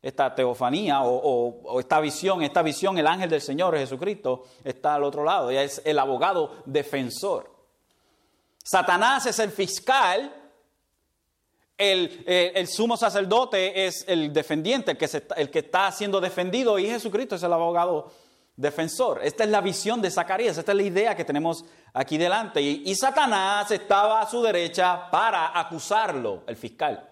esta 0.00 0.34
teofanía 0.34 1.02
o, 1.04 1.78
esta 1.78 2.00
visión, 2.00 2.42
esta 2.42 2.62
visión, 2.62 2.98
el 2.98 3.06
ángel 3.06 3.30
del 3.30 3.40
Señor 3.40 3.76
Jesucristo 3.76 4.44
está 4.64 4.96
al 4.96 5.04
otro 5.04 5.22
lado, 5.22 5.50
es 5.50 5.80
el 5.84 5.98
abogado 5.98 6.62
defensor. 6.66 7.51
Satanás 8.62 9.26
es 9.26 9.38
el 9.38 9.50
fiscal, 9.50 10.34
el, 11.76 12.68
sumo 12.68 12.96
sacerdote 12.96 13.86
es 13.86 14.04
el 14.06 14.32
defendiente, 14.32 14.92
el 14.92 14.98
que, 14.98 15.22
el 15.36 15.50
que 15.50 15.58
está 15.60 15.90
siendo 15.90 16.20
defendido, 16.20 16.78
y 16.78 16.86
Jesucristo 16.86 17.34
es 17.36 17.42
el 17.42 17.52
abogado 17.52 18.12
defensor. 18.56 19.20
Esta 19.24 19.44
es 19.44 19.50
la 19.50 19.60
visión 19.60 20.00
de 20.00 20.10
Zacarías, 20.10 20.56
esta 20.58 20.72
es 20.72 20.76
la 20.76 20.84
idea 20.84 21.16
que 21.16 21.24
tenemos 21.24 21.64
aquí 21.92 22.18
delante. 22.18 22.60
y 22.60 22.94
Satanás 22.94 23.70
estaba 23.70 24.20
a 24.20 24.30
su 24.30 24.42
derecha 24.42 25.10
para 25.10 25.58
acusarlo, 25.58 26.44
el 26.46 26.56
fiscal. 26.56 27.08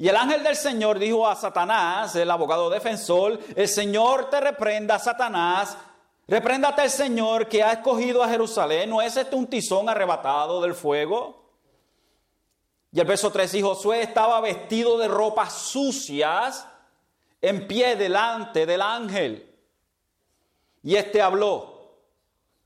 Y 0.00 0.08
el 0.08 0.16
ángel 0.16 0.42
del 0.42 0.56
Señor 0.56 0.98
dijo 0.98 1.28
a 1.28 1.36
Satanás, 1.36 2.16
el 2.16 2.30
abogado 2.30 2.70
defensor, 2.70 3.38
el 3.54 3.68
Señor 3.68 4.30
te 4.30 4.40
reprenda, 4.40 4.98
Satanás, 4.98 5.76
repréndate 6.30 6.84
el 6.84 6.90
Señor 6.90 7.48
que 7.48 7.62
ha 7.62 7.72
escogido 7.72 8.22
a 8.22 8.28
Jerusalén, 8.28 8.88
¿no 8.88 9.02
es 9.02 9.16
este 9.16 9.34
un 9.34 9.48
tizón 9.48 9.88
arrebatado 9.88 10.62
del 10.62 10.74
fuego? 10.74 11.50
Y 12.92 13.00
el 13.00 13.06
verso 13.06 13.30
3, 13.30 13.54
y 13.54 13.62
Josué 13.62 14.02
estaba 14.02 14.40
vestido 14.40 14.96
de 14.96 15.08
ropas 15.08 15.52
sucias 15.52 16.66
en 17.40 17.66
pie 17.66 17.96
delante 17.96 18.64
del 18.64 18.80
ángel. 18.80 19.54
Y 20.82 20.94
este 20.94 21.20
habló 21.20 21.80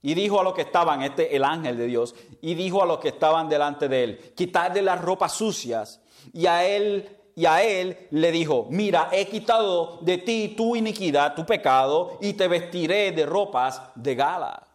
y 0.02 0.12
dijo 0.12 0.38
a 0.38 0.44
los 0.44 0.52
que 0.52 0.62
estaban, 0.62 1.00
este 1.00 1.34
el 1.34 1.42
ángel 1.42 1.78
de 1.78 1.86
Dios, 1.86 2.14
y 2.42 2.54
dijo 2.54 2.82
a 2.82 2.86
los 2.86 2.98
que 2.98 3.08
estaban 3.08 3.48
delante 3.48 3.88
de 3.88 4.04
él, 4.04 4.34
quitarle 4.36 4.82
las 4.82 5.00
ropas 5.00 5.32
sucias. 5.32 6.02
Y 6.34 6.44
a 6.46 6.66
él 6.66 7.23
y 7.36 7.46
a 7.46 7.62
él 7.62 8.06
le 8.10 8.30
dijo, 8.30 8.66
mira, 8.70 9.08
he 9.12 9.26
quitado 9.26 9.98
de 10.02 10.18
ti 10.18 10.54
tu 10.56 10.76
iniquidad, 10.76 11.34
tu 11.34 11.44
pecado, 11.44 12.18
y 12.20 12.34
te 12.34 12.46
vestiré 12.46 13.12
de 13.12 13.26
ropas 13.26 13.80
de 13.94 14.14
gala. 14.14 14.66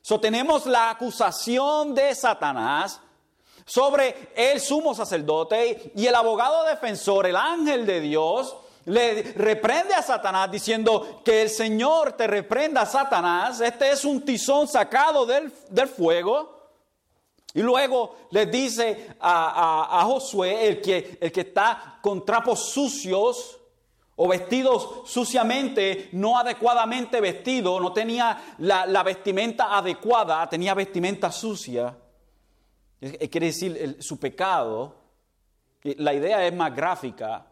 So 0.00 0.20
tenemos 0.20 0.66
la 0.66 0.90
acusación 0.90 1.94
de 1.94 2.14
Satanás 2.14 3.00
sobre 3.64 4.30
el 4.34 4.60
sumo 4.60 4.94
sacerdote 4.94 5.92
y 5.94 6.06
el 6.06 6.14
abogado 6.14 6.64
defensor, 6.64 7.26
el 7.26 7.36
ángel 7.36 7.86
de 7.86 8.00
Dios, 8.00 8.56
le 8.84 9.32
reprende 9.36 9.94
a 9.94 10.02
Satanás 10.02 10.50
diciendo 10.50 11.22
que 11.24 11.42
el 11.42 11.50
Señor 11.50 12.12
te 12.12 12.26
reprenda, 12.26 12.84
Satanás. 12.84 13.60
Este 13.60 13.92
es 13.92 14.04
un 14.04 14.24
tizón 14.24 14.66
sacado 14.66 15.24
del, 15.24 15.52
del 15.68 15.86
fuego. 15.88 16.61
Y 17.54 17.60
luego 17.60 18.16
le 18.30 18.46
dice 18.46 19.14
a, 19.20 20.02
Josué, 20.06 20.68
el 20.68 20.80
que, 20.80 21.18
el 21.20 21.30
que 21.30 21.42
está 21.42 21.98
con 22.00 22.24
trapos 22.24 22.70
sucios 22.70 23.58
o 24.16 24.28
vestidos 24.28 25.02
suciamente, 25.04 26.08
no 26.12 26.38
adecuadamente 26.38 27.20
vestido, 27.20 27.78
no 27.80 27.92
tenía 27.92 28.54
la, 28.58 29.02
vestimenta 29.02 29.76
adecuada, 29.76 30.48
tenía 30.48 30.74
vestimenta 30.74 31.30
sucia. 31.30 31.96
Quiere 32.98 33.46
decir 33.46 33.96
su 34.00 34.18
pecado. 34.18 34.96
La 35.82 36.14
idea 36.14 36.46
es 36.46 36.54
más 36.54 36.74
gráfica. 36.74 37.46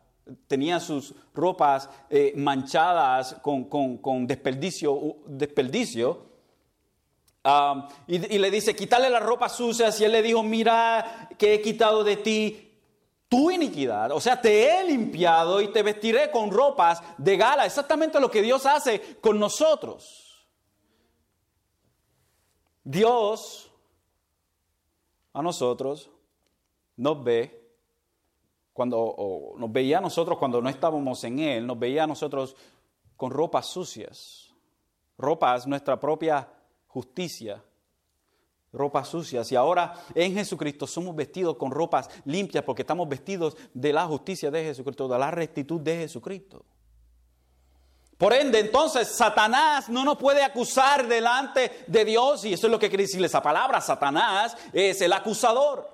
Tenía 0.47 0.79
sus 0.79 1.13
ropas 1.35 1.91
eh, 2.09 2.33
manchadas 2.37 3.35
con, 3.43 3.65
con 3.65 4.27
desperdicio, 4.27 5.17
desperdicio 5.27 6.30
y, 8.07 8.39
le 8.39 8.51
dice, 8.51 8.77
quítale 8.77 9.09
las 9.09 9.23
ropas 9.23 9.57
sucias. 9.57 10.01
Y 10.01 10.05
él 10.05 10.13
le 10.13 10.23
dijo, 10.23 10.43
mira 10.43 11.29
que 11.39 11.55
he 11.55 11.63
quitado 11.63 12.05
de 12.05 12.17
ti 12.17 12.71
tu 13.29 13.51
iniquidad. 13.51 14.13
O 14.13 14.21
sea, 14.21 14.41
te 14.41 14.69
he 14.69 14.85
limpiado 14.85 15.61
y 15.61 15.69
te 15.69 15.83
vestiré 15.83 16.31
con 16.31 16.51
ropas 16.51 17.03
de 17.17 17.37
gala. 17.37 17.65
Exactamente 17.65 18.21
lo 18.21 18.31
que 18.31 18.43
Dios 18.43 18.67
hace 18.67 19.19
con 19.21 19.39
nosotros. 19.39 20.47
Dios 22.83 23.71
a 25.33 25.43
nosotros 25.43 26.11
nos 26.97 27.23
ve 27.23 27.61
cuando 28.73 29.55
nos 29.57 29.71
veía 29.71 29.99
a 29.99 30.01
nosotros 30.01 30.39
cuando 30.39 30.63
no 30.63 30.69
estábamos 30.69 31.23
en 31.25 31.39
Él, 31.39 31.67
nos 31.67 31.79
veía 31.79 32.05
a 32.05 32.07
nosotros 32.07 32.57
con 33.17 33.31
ropas 33.31 33.67
sucias. 33.67 34.55
Ropas, 35.19 35.67
nuestra 35.67 36.01
propia 36.01 36.49
justicia, 36.91 37.63
ropas 38.73 39.09
sucias. 39.09 39.51
Y 39.53 39.57
ahora 39.57 39.95
en 40.15 40.35
Jesucristo 40.35 40.87
somos 40.87 41.15
vestidos 41.15 41.57
con 41.57 41.71
ropas 41.71 42.09
limpias 42.25 42.65
porque 42.65 42.83
estamos 42.83 43.09
vestidos 43.09 43.57
de 43.73 43.93
la 43.93 44.07
justicia 44.07 44.51
de 44.51 44.65
Jesucristo, 44.65 45.09
de 45.09 45.19
la 45.19 45.31
rectitud 45.31 45.81
de 45.81 45.97
Jesucristo. 45.97 46.65
Por 48.19 48.35
ende, 48.35 48.59
entonces, 48.59 49.09
Satanás 49.09 49.89
no 49.89 50.05
nos 50.05 50.19
puede 50.19 50.43
acusar 50.43 51.09
delante 51.09 51.85
de 51.87 52.05
Dios, 52.05 52.45
y 52.45 52.53
eso 52.53 52.67
es 52.67 52.71
lo 52.71 52.79
que 52.79 52.91
quiere 52.91 53.05
decir 53.05 53.25
esa 53.25 53.41
palabra. 53.41 53.81
Satanás 53.81 54.55
es 54.75 55.01
el 55.01 55.15
acusador. 55.15 55.89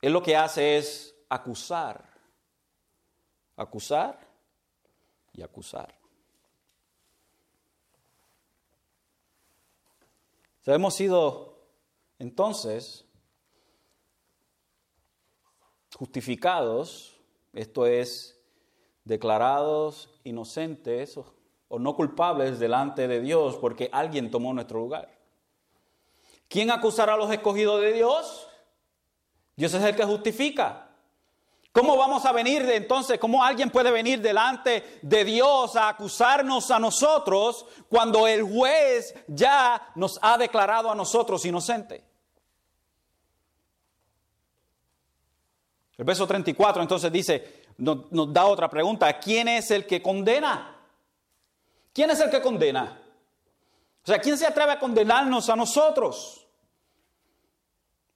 Él 0.00 0.12
lo 0.12 0.22
que 0.22 0.36
hace 0.36 0.78
es 0.78 1.16
acusar, 1.28 2.08
acusar 3.56 4.20
y 5.32 5.42
acusar. 5.42 5.97
Hemos 10.74 10.94
sido 10.94 11.58
entonces 12.18 13.04
justificados, 15.96 17.16
esto 17.52 17.86
es, 17.86 18.38
declarados 19.04 20.10
inocentes 20.24 21.16
o, 21.16 21.78
no 21.78 21.96
culpables 21.96 22.58
delante 22.58 23.08
de 23.08 23.20
Dios 23.20 23.56
porque 23.56 23.90
alguien 23.92 24.30
tomó 24.30 24.54
nuestro 24.54 24.78
lugar. 24.78 25.18
¿Quién 26.48 26.70
acusará 26.70 27.14
a 27.14 27.16
los 27.16 27.30
escogidos 27.30 27.80
de 27.82 27.92
Dios? 27.92 28.48
Dios 29.56 29.74
es 29.74 29.82
el 29.82 29.94
que 29.94 30.04
justifica. 30.04 30.87
¿Cómo 31.72 31.96
vamos 31.96 32.24
a 32.24 32.32
venir 32.32 32.64
de 32.64 32.76
entonces? 32.76 33.18
¿Cómo 33.18 33.44
alguien 33.44 33.70
puede 33.70 33.90
venir 33.90 34.20
delante 34.20 34.98
de 35.02 35.24
Dios 35.24 35.76
a 35.76 35.90
acusarnos 35.90 36.70
a 36.70 36.78
nosotros 36.78 37.66
cuando 37.88 38.26
el 38.26 38.42
juez 38.42 39.14
ya 39.28 39.92
nos 39.94 40.18
ha 40.22 40.38
declarado 40.38 40.90
a 40.90 40.94
nosotros 40.94 41.44
inocentes? 41.44 42.02
El 45.96 46.04
verso 46.04 46.26
34 46.26 46.80
entonces 46.80 47.12
dice, 47.12 47.64
nos, 47.76 48.10
nos, 48.12 48.32
da 48.32 48.46
otra 48.46 48.70
pregunta, 48.70 49.18
¿quién 49.18 49.48
es 49.48 49.70
el 49.70 49.86
que 49.86 50.00
condena? 50.00 50.76
¿Quién 51.92 52.10
es 52.10 52.20
el 52.20 52.30
que 52.30 52.40
condena? 52.40 53.02
O 54.04 54.06
sea, 54.06 54.20
¿quién 54.20 54.38
se 54.38 54.46
atreve 54.46 54.72
a 54.72 54.78
condenarnos 54.78 55.50
a 55.50 55.56
nosotros? 55.56 56.46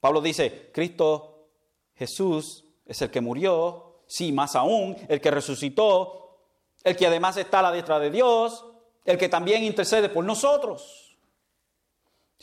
Pablo 0.01 0.21
dice, 0.21 0.71
Cristo 0.73 1.49
Jesús 1.95 2.65
es 2.93 3.01
el 3.03 3.11
que 3.11 3.21
murió, 3.23 4.03
sí, 4.07 4.33
más 4.33 4.55
aún, 4.55 4.97
el 5.09 5.21
que 5.21 5.31
resucitó, 5.31 6.37
el 6.85 6.95
que 6.95 7.07
además 7.07 7.39
está 7.39 7.61
a 7.61 7.63
la 7.63 7.73
diestra 7.73 7.99
de 7.99 8.11
Dios, 8.11 8.67
el 9.05 9.17
que 9.17 9.31
también 9.31 9.65
intercede 9.65 10.11
por 10.11 10.25
nosotros. 10.25 11.17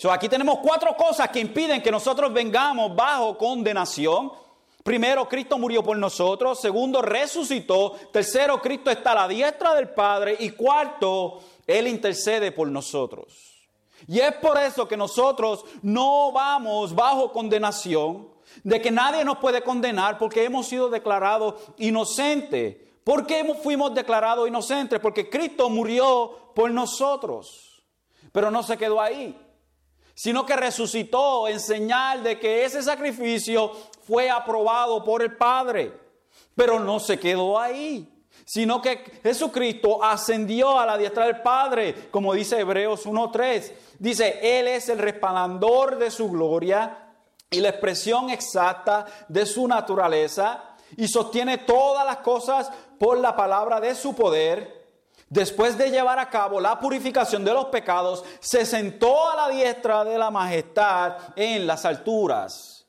aquí 0.09 0.27
tenemos 0.27 0.57
cuatro 0.59 0.97
cosas 0.97 1.29
que 1.29 1.39
impiden 1.39 1.83
que 1.83 1.91
nosotros 1.91 2.33
vengamos 2.33 2.95
bajo 2.95 3.38
condenación. 3.38 4.31
Primero, 4.83 5.29
Cristo 5.29 5.59
murió 5.59 5.83
por 5.83 5.97
nosotros. 5.97 6.59
Segundo, 6.59 7.01
resucitó. 7.03 7.91
Tercero, 8.12 8.59
Cristo 8.59 8.89
está 8.89 9.12
a 9.12 9.15
la 9.15 9.27
diestra 9.27 9.75
del 9.75 9.89
Padre. 9.89 10.35
Y 10.39 10.49
cuarto, 10.51 11.41
Él 11.67 11.88
intercede 11.88 12.51
por 12.51 12.67
nosotros. 12.69 13.67
Y 14.07 14.19
es 14.19 14.33
por 14.35 14.57
eso 14.57 14.88
que 14.88 14.97
nosotros 14.97 15.63
no 15.83 16.31
vamos 16.31 16.95
bajo 16.95 17.31
condenación 17.31 18.38
de 18.63 18.82
que 18.82 18.91
nadie 18.91 19.24
nos 19.24 19.38
puede 19.38 19.62
condenar 19.62 20.17
porque 20.17 20.43
hemos 20.43 20.67
sido 20.67 20.89
declarados 20.89 21.56
inocentes. 21.78 22.78
¿Por 23.04 23.26
qué 23.26 23.43
fuimos 23.63 23.93
declarados 23.95 24.48
inocentes? 24.48 25.00
Porque 25.00 25.30
Cristo 25.30 25.69
murió 25.69 26.52
por 26.54 26.69
nosotros. 26.72 27.84
Pero 28.32 28.52
no 28.52 28.62
se 28.62 28.78
quedó 28.78 29.02
ahí, 29.02 29.36
sino 30.13 30.45
que 30.45 30.56
resucitó 30.56 31.48
en 31.48 31.60
señal 31.60 32.22
de 32.22 32.39
que 32.39 32.63
ese 32.63 32.84
sacrificio 32.84 33.72
fue 34.04 34.30
aprobado 34.30 35.04
por 35.04 35.24
el 35.24 35.36
Padre. 35.36 35.93
Pero 36.54 36.80
no 36.80 37.00
se 37.00 37.17
quedó 37.17 37.58
ahí, 37.58 38.24
sino 38.45 38.82
que 38.82 38.98
Jesucristo 39.24 40.04
ascendió 40.04 40.78
a 40.78 40.86
la 40.86 40.98
diestra 40.98 41.26
del 41.26 41.41
Padre, 41.41 42.10
como 42.12 42.34
dice 42.34 42.60
Hebreos 42.60 43.08
1.3. 43.08 43.72
Dice, 43.98 44.60
Él 44.60 44.67
es 44.67 44.89
el 44.89 45.00
resplandor 45.00 45.98
de 45.98 46.12
su 46.12 46.30
gloria 46.30 47.09
y 47.49 47.59
la 47.59 47.69
expresión 47.69 48.29
exacta 48.29 49.05
de 49.27 49.45
su 49.45 49.67
naturaleza 49.67 50.75
y 50.97 51.07
sostiene 51.07 51.59
todas 51.59 52.05
las 52.05 52.17
cosas 52.17 52.71
por 52.99 53.17
la 53.17 53.35
palabra 53.35 53.79
de 53.79 53.95
su 53.95 54.15
poder, 54.15 54.88
después 55.29 55.77
de 55.77 55.91
llevar 55.91 56.19
a 56.19 56.29
cabo 56.29 56.59
la 56.59 56.79
purificación 56.79 57.43
de 57.43 57.53
los 57.53 57.65
pecados, 57.65 58.23
se 58.39 58.65
sentó 58.65 59.29
a 59.29 59.35
la 59.35 59.49
diestra 59.49 60.03
de 60.03 60.17
la 60.17 60.29
majestad 60.31 61.17
en 61.35 61.65
las 61.65 61.85
alturas, 61.85 62.88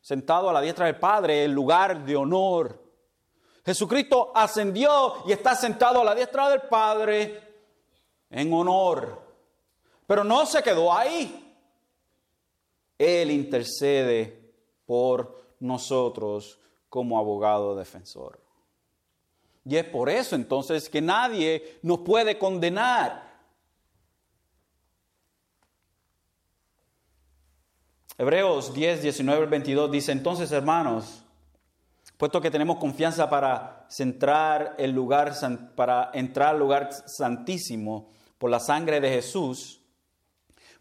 sentado 0.00 0.50
a 0.50 0.52
la 0.52 0.60
diestra 0.60 0.86
del 0.86 0.98
Padre, 0.98 1.44
el 1.44 1.52
lugar 1.52 2.04
de 2.04 2.16
honor. 2.16 2.80
Jesucristo 3.64 4.32
ascendió 4.34 5.22
y 5.26 5.32
está 5.32 5.54
sentado 5.54 6.00
a 6.00 6.04
la 6.04 6.14
diestra 6.14 6.48
del 6.48 6.62
Padre 6.62 7.50
en 8.30 8.52
honor. 8.52 9.20
Pero 10.06 10.24
no 10.24 10.46
se 10.46 10.62
quedó 10.62 10.92
ahí. 10.92 11.49
Él 13.00 13.30
intercede 13.30 14.52
por 14.84 15.42
nosotros 15.58 16.60
como 16.90 17.18
abogado 17.18 17.74
defensor. 17.74 18.38
Y 19.64 19.76
es 19.76 19.86
por 19.86 20.10
eso 20.10 20.36
entonces 20.36 20.90
que 20.90 21.00
nadie 21.00 21.78
nos 21.82 22.00
puede 22.00 22.38
condenar. 22.38 23.30
Hebreos 28.18 28.74
10, 28.74 29.00
19 29.00 29.46
22 29.46 29.90
dice, 29.90 30.12
entonces 30.12 30.52
hermanos, 30.52 31.24
puesto 32.18 32.38
que 32.38 32.50
tenemos 32.50 32.76
confianza 32.76 33.30
para 33.30 33.86
centrar 33.88 34.74
el 34.76 34.90
lugar, 34.90 35.32
para 35.74 36.10
entrar 36.12 36.48
al 36.50 36.58
lugar 36.58 36.90
santísimo 36.92 38.10
por 38.36 38.50
la 38.50 38.60
sangre 38.60 39.00
de 39.00 39.08
Jesús, 39.08 39.80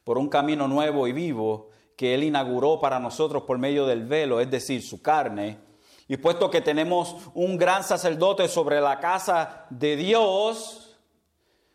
por 0.04 0.18
un 0.18 0.28
camino 0.28 0.68
nuevo 0.68 1.08
y 1.08 1.14
vivo 1.14 1.69
que 2.00 2.14
Él 2.14 2.24
inauguró 2.24 2.80
para 2.80 2.98
nosotros 2.98 3.44
por 3.44 3.58
medio 3.58 3.86
del 3.86 4.06
velo, 4.06 4.40
es 4.40 4.50
decir, 4.50 4.82
su 4.82 5.02
carne, 5.02 5.60
y 6.08 6.16
puesto 6.16 6.50
que 6.50 6.62
tenemos 6.62 7.18
un 7.34 7.58
gran 7.58 7.84
sacerdote 7.84 8.48
sobre 8.48 8.80
la 8.80 9.02
casa 9.02 9.66
de 9.70 9.98
Dios, 9.98 10.98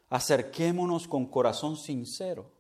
acerquémonos 0.09 1.09
con 1.09 1.27
corazón 1.27 1.77
sincero, 1.77 2.51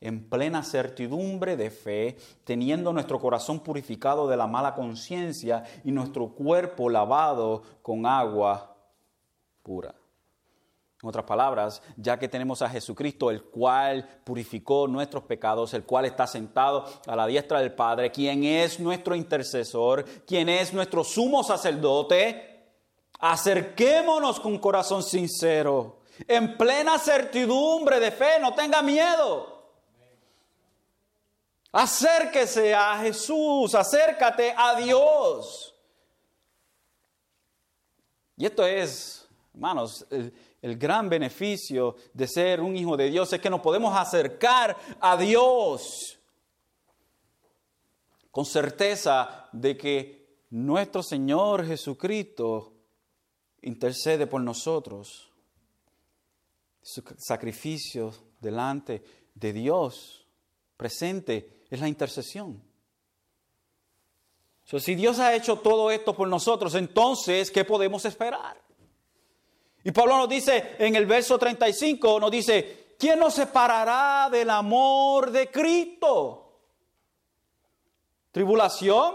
en 0.00 0.30
plena 0.30 0.62
certidumbre 0.62 1.56
de 1.56 1.72
fe, 1.72 2.18
teniendo 2.44 2.92
nuestro 2.92 3.18
corazón 3.18 3.58
purificado 3.64 4.28
de 4.28 4.36
la 4.36 4.46
mala 4.46 4.76
conciencia 4.76 5.64
y 5.82 5.90
nuestro 5.90 6.28
cuerpo 6.28 6.88
lavado 6.88 7.64
con 7.82 8.06
agua 8.06 8.76
pura. 9.64 9.92
En 11.00 11.08
otras 11.08 11.24
palabras, 11.24 11.80
ya 11.96 12.18
que 12.18 12.28
tenemos 12.28 12.60
a 12.60 12.68
Jesucristo, 12.68 13.30
el 13.30 13.44
cual 13.44 14.20
purificó 14.24 14.88
nuestros 14.88 15.22
pecados, 15.22 15.72
el 15.74 15.84
cual 15.84 16.06
está 16.06 16.26
sentado 16.26 16.84
a 17.06 17.14
la 17.14 17.26
diestra 17.26 17.60
del 17.60 17.72
Padre, 17.72 18.10
quien 18.10 18.42
es 18.42 18.80
nuestro 18.80 19.14
intercesor, 19.14 20.04
quien 20.26 20.48
es 20.48 20.74
nuestro 20.74 21.04
sumo 21.04 21.44
sacerdote, 21.44 22.72
acerquémonos 23.20 24.40
con 24.40 24.58
corazón 24.58 25.04
sincero, 25.04 26.00
en 26.26 26.58
plena 26.58 26.98
certidumbre 26.98 28.00
de 28.00 28.10
fe, 28.10 28.40
no 28.40 28.52
tenga 28.54 28.82
miedo. 28.82 29.56
Acérquese 31.70 32.74
a 32.74 32.98
Jesús, 32.98 33.72
acércate 33.74 34.52
a 34.56 34.74
Dios. 34.74 35.76
Y 38.36 38.46
esto 38.46 38.66
es, 38.66 39.28
hermanos, 39.54 40.04
el 40.10 40.32
gran 40.62 41.08
beneficio 41.08 41.96
de 42.12 42.26
ser 42.26 42.60
un 42.60 42.76
hijo 42.76 42.96
de 42.96 43.10
Dios 43.10 43.32
es 43.32 43.40
que 43.40 43.50
nos 43.50 43.60
podemos 43.60 43.96
acercar 43.96 44.76
a 45.00 45.16
Dios 45.16 46.18
con 48.30 48.44
certeza 48.44 49.48
de 49.52 49.76
que 49.76 50.44
nuestro 50.50 51.02
Señor 51.02 51.66
Jesucristo 51.66 52.72
intercede 53.62 54.26
por 54.26 54.40
nosotros. 54.40 55.30
Su 56.82 57.02
sacrificio 57.18 58.14
delante 58.40 59.02
de 59.34 59.52
Dios 59.52 60.26
presente 60.76 61.64
es 61.70 61.80
la 61.80 61.88
intercesión. 61.88 62.62
si 64.64 64.94
Dios 64.94 65.18
ha 65.18 65.34
hecho 65.34 65.58
todo 65.58 65.90
esto 65.90 66.14
por 66.14 66.28
nosotros, 66.28 66.74
entonces, 66.74 67.50
¿qué 67.50 67.64
podemos 67.64 68.04
esperar? 68.04 68.67
Y 69.84 69.92
Pablo 69.92 70.16
nos 70.16 70.28
dice 70.28 70.76
en 70.78 70.96
el 70.96 71.06
verso 71.06 71.38
35, 71.38 72.20
nos 72.20 72.30
dice, 72.30 72.94
¿quién 72.98 73.18
nos 73.18 73.34
separará 73.34 74.28
del 74.30 74.50
amor 74.50 75.30
de 75.30 75.50
Cristo? 75.50 76.60
¿Tribulación? 78.32 79.14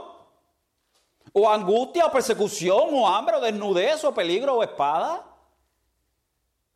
¿O 1.33 1.49
angustia 1.49 2.05
o 2.05 2.11
persecución 2.11 2.89
o 2.93 3.07
hambre 3.07 3.37
o 3.37 3.41
desnudez 3.41 4.03
o 4.03 4.13
peligro 4.13 4.55
o 4.55 4.63
espada? 4.63 5.25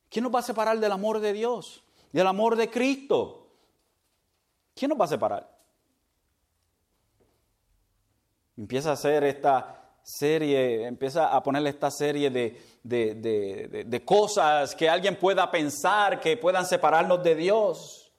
¿Quién 0.10 0.24
nos 0.24 0.34
va 0.34 0.40
a 0.40 0.44
separar 0.44 0.80
del 0.80 0.92
amor 0.92 1.20
de 1.20 1.34
Dios? 1.34 1.84
Del 2.12 2.28
amor 2.28 2.56
de 2.56 2.70
Cristo. 2.70 3.48
¿Quién 4.74 4.90
nos 4.90 5.00
va 5.00 5.06
a 5.06 5.10
separar? 5.10 5.58
Empieza 8.56 8.90
a 8.90 8.94
hacer 8.94 9.24
esta 9.24 9.87
serie, 10.08 10.86
empieza 10.86 11.36
a 11.36 11.44
ponerle 11.44 11.70
esta 11.70 11.92
serie 11.92 12.30
de, 12.30 14.04
cosas 14.06 14.74
que 14.74 14.90
alguien 14.90 15.18
pueda 15.18 15.52
pensar 15.52 16.22
que 16.22 16.38
puedan 16.38 16.66
separarnos 16.66 17.22
de 17.22 17.36
Dios. 17.36 18.10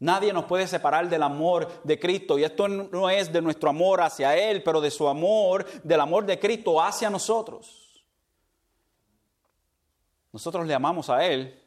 Nadie 0.00 0.34
nos 0.34 0.44
puede 0.44 0.66
separar 0.66 1.08
del 1.08 1.22
amor 1.22 1.82
de 1.82 1.98
Cristo. 1.98 2.38
Y 2.38 2.44
esto 2.44 2.68
no 2.68 3.08
es 3.08 3.32
de 3.32 3.40
nuestro 3.40 3.70
amor 3.70 4.02
hacia 4.02 4.36
Él, 4.36 4.62
pero 4.62 4.82
de 4.82 4.90
su 4.90 5.08
amor, 5.08 5.64
del 5.82 6.00
amor 6.00 6.26
de 6.26 6.38
Cristo 6.38 6.80
hacia 6.80 7.08
nosotros. 7.08 8.04
Nosotros 10.32 10.66
le 10.66 10.74
amamos 10.74 11.08
a 11.08 11.24
Él 11.24 11.58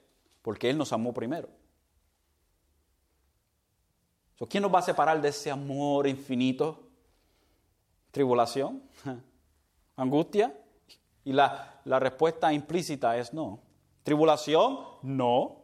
porque 0.43 0.69
Él 0.69 0.77
nos 0.77 0.93
amó 0.93 1.13
primero. 1.13 1.49
¿Quién 4.49 4.61
nos 4.61 4.73
va 4.73 4.79
a 4.79 4.83
separar 4.83 5.21
de 5.21 5.29
ese 5.29 5.49
amor 5.49 6.05
infinito? 6.05 6.83
¿Tribulación? 8.11 8.83
angustia? 9.95 10.53
Y 11.25 11.33
la, 11.33 11.81
la 11.85 11.99
respuesta 11.99 12.51
implícita 12.51 13.17
es 13.17 13.33
no. 13.33 13.59
¿Tribulación? 14.03 14.79
No. 15.03 15.63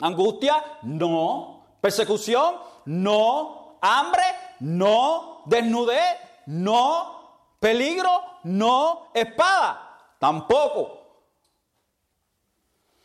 ¿Angustia? 0.00 0.62
No. 0.82 1.64
¿Persecución? 1.80 2.56
No. 2.86 3.78
¿Hambre? 3.80 4.22
No. 4.60 5.42
¿Desnudez? 5.46 6.16
No. 6.46 7.54
¿Peligro? 7.58 8.22
No. 8.44 9.08
¿Espada? 9.12 10.14
Tampoco. 10.18 10.98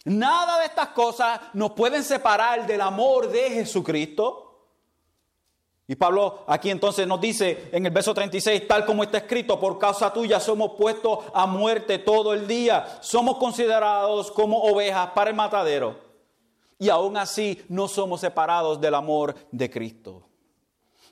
Nada 0.05 0.59
de 0.59 0.65
estas 0.65 0.89
cosas 0.89 1.39
nos 1.53 1.71
pueden 1.71 2.03
separar 2.03 2.67
del 2.67 2.81
amor 2.81 3.29
de 3.29 3.49
Jesucristo. 3.49 4.52
Y 5.85 5.95
Pablo 5.95 6.43
aquí 6.47 6.69
entonces 6.69 7.05
nos 7.05 7.19
dice 7.19 7.69
en 7.71 7.85
el 7.85 7.91
verso 7.91 8.13
36, 8.13 8.67
tal 8.67 8.85
como 8.85 9.03
está 9.03 9.17
escrito, 9.17 9.59
por 9.59 9.77
causa 9.77 10.13
tuya 10.13 10.39
somos 10.39 10.71
puestos 10.77 11.19
a 11.33 11.45
muerte 11.45 11.99
todo 11.99 12.33
el 12.33 12.47
día, 12.47 12.99
somos 13.01 13.37
considerados 13.37 14.31
como 14.31 14.63
ovejas 14.63 15.09
para 15.11 15.29
el 15.29 15.35
matadero. 15.35 15.99
Y 16.79 16.89
aún 16.89 17.17
así 17.17 17.63
no 17.67 17.87
somos 17.87 18.21
separados 18.21 18.79
del 18.79 18.95
amor 18.95 19.35
de 19.51 19.69
Cristo. 19.69 20.29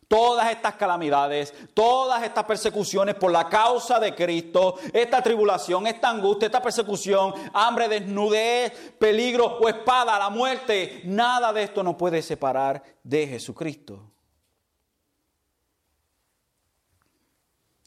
Todas 0.08 0.52
estas 0.52 0.76
calamidades, 0.76 1.54
todas 1.74 2.24
estas 2.24 2.44
persecuciones 2.44 3.16
por 3.16 3.32
la 3.32 3.48
causa 3.48 3.98
de 3.98 4.14
Cristo, 4.14 4.76
esta 4.92 5.22
tribulación, 5.22 5.88
esta 5.88 6.10
angustia, 6.10 6.48
esta 6.48 6.62
persecución, 6.62 7.34
hambre, 7.54 7.88
desnudez, 7.88 8.74
peligro 9.00 9.46
o 9.46 9.70
espada, 9.70 10.20
la 10.20 10.30
muerte, 10.30 11.02
nada 11.06 11.54
de 11.54 11.64
esto 11.64 11.82
nos 11.82 11.96
puede 11.96 12.22
separar 12.22 12.84
de 13.04 13.28
Jesucristo. 13.28 14.11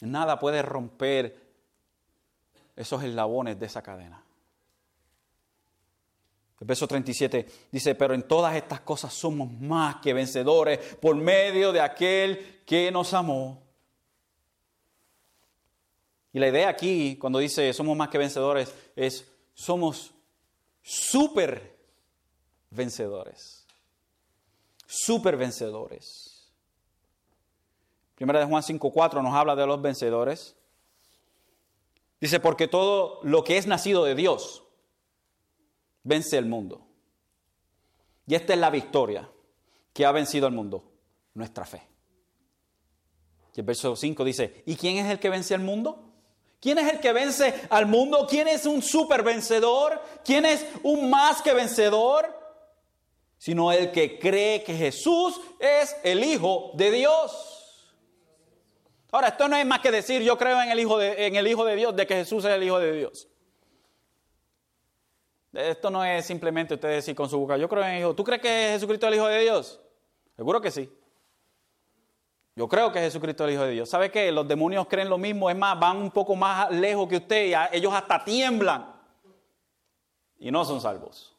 Nada 0.04 0.38
puede 0.38 0.62
romper 0.62 1.42
esos 2.76 3.02
eslabones 3.02 3.58
de 3.58 3.66
esa 3.66 3.82
cadena. 3.82 4.24
El 6.60 6.66
verso 6.66 6.86
37 6.86 7.46
dice, 7.70 7.94
pero 7.94 8.14
en 8.14 8.22
todas 8.22 8.54
estas 8.56 8.80
cosas 8.80 9.12
somos 9.12 9.50
más 9.52 9.96
que 9.96 10.14
vencedores 10.14 10.78
por 10.96 11.14
medio 11.16 11.72
de 11.72 11.80
aquel 11.80 12.62
que 12.64 12.90
nos 12.90 13.12
amó. 13.12 13.62
Y 16.32 16.38
la 16.38 16.48
idea 16.48 16.68
aquí, 16.68 17.16
cuando 17.16 17.38
dice 17.38 17.72
somos 17.72 17.96
más 17.96 18.08
que 18.08 18.18
vencedores, 18.18 18.74
es 18.96 19.30
somos 19.52 20.12
súper 20.82 21.76
vencedores. 22.70 23.66
Súper 24.86 25.36
vencedores. 25.36 26.33
Primera 28.14 28.40
de 28.40 28.46
Juan 28.46 28.62
5.4 28.62 29.22
nos 29.22 29.34
habla 29.34 29.56
de 29.56 29.66
los 29.66 29.80
vencedores. 29.82 30.56
Dice, 32.20 32.40
porque 32.40 32.68
todo 32.68 33.20
lo 33.22 33.44
que 33.44 33.58
es 33.58 33.66
nacido 33.66 34.04
de 34.04 34.14
Dios 34.14 34.64
vence 36.04 36.38
el 36.38 36.46
mundo. 36.46 36.86
Y 38.26 38.34
esta 38.34 38.54
es 38.54 38.58
la 38.58 38.70
victoria 38.70 39.30
que 39.92 40.06
ha 40.06 40.12
vencido 40.12 40.46
al 40.46 40.52
mundo, 40.52 40.84
nuestra 41.34 41.64
fe. 41.64 41.82
Y 43.54 43.60
el 43.60 43.66
verso 43.66 43.94
5 43.94 44.24
dice, 44.24 44.62
¿y 44.66 44.76
quién 44.76 44.96
es 44.96 45.10
el 45.10 45.18
que 45.18 45.30
vence 45.30 45.54
al 45.54 45.60
mundo? 45.60 46.12
¿Quién 46.60 46.78
es 46.78 46.92
el 46.92 47.00
que 47.00 47.12
vence 47.12 47.54
al 47.68 47.86
mundo? 47.86 48.26
¿Quién 48.28 48.48
es 48.48 48.64
un 48.64 48.80
super 48.80 49.22
vencedor? 49.22 50.00
¿Quién 50.24 50.46
es 50.46 50.64
un 50.82 51.10
más 51.10 51.42
que 51.42 51.52
vencedor? 51.52 52.26
Sino 53.38 53.70
el 53.70 53.92
que 53.92 54.18
cree 54.18 54.64
que 54.64 54.74
Jesús 54.74 55.38
es 55.60 55.94
el 56.02 56.24
Hijo 56.24 56.72
de 56.74 56.90
Dios. 56.90 57.53
Ahora, 59.14 59.28
esto 59.28 59.46
no 59.46 59.54
es 59.54 59.64
más 59.64 59.78
que 59.78 59.92
decir 59.92 60.22
yo 60.22 60.36
creo 60.36 60.60
en 60.60 60.72
el 60.72 60.80
Hijo 60.80 60.98
de, 60.98 61.28
en 61.28 61.36
el 61.36 61.46
Hijo 61.46 61.64
de 61.64 61.76
Dios, 61.76 61.94
de 61.94 62.04
que 62.04 62.16
Jesús 62.16 62.44
es 62.46 62.50
el 62.50 62.64
Hijo 62.64 62.80
de 62.80 62.92
Dios. 62.94 63.28
Esto 65.52 65.88
no 65.88 66.04
es 66.04 66.26
simplemente 66.26 66.74
usted 66.74 66.88
decir 66.88 67.14
con 67.14 67.28
su 67.28 67.38
boca, 67.38 67.56
yo 67.56 67.68
creo 67.68 67.84
en 67.84 67.90
el 67.90 68.00
Hijo. 68.00 68.16
¿Tú 68.16 68.24
crees 68.24 68.42
que 68.42 68.48
Jesucristo 68.72 69.06
es 69.06 69.12
el 69.12 69.18
Hijo 69.18 69.28
de 69.28 69.38
Dios? 69.38 69.80
Seguro 70.34 70.60
que 70.60 70.72
sí. 70.72 70.92
Yo 72.56 72.66
creo 72.66 72.90
que 72.90 72.98
Jesucristo 72.98 73.44
es 73.44 73.50
el 73.50 73.54
Hijo 73.54 73.62
de 73.62 73.70
Dios. 73.70 73.88
¿Sabe 73.88 74.10
qué? 74.10 74.32
Los 74.32 74.48
demonios 74.48 74.88
creen 74.88 75.08
lo 75.08 75.16
mismo, 75.16 75.48
es 75.48 75.54
más, 75.54 75.78
van 75.78 75.98
un 75.98 76.10
poco 76.10 76.34
más 76.34 76.72
lejos 76.72 77.08
que 77.08 77.18
usted 77.18 77.46
y 77.46 77.76
ellos 77.76 77.94
hasta 77.94 78.24
tiemblan 78.24 79.00
y 80.40 80.50
no 80.50 80.64
son 80.64 80.80
salvos. 80.80 81.33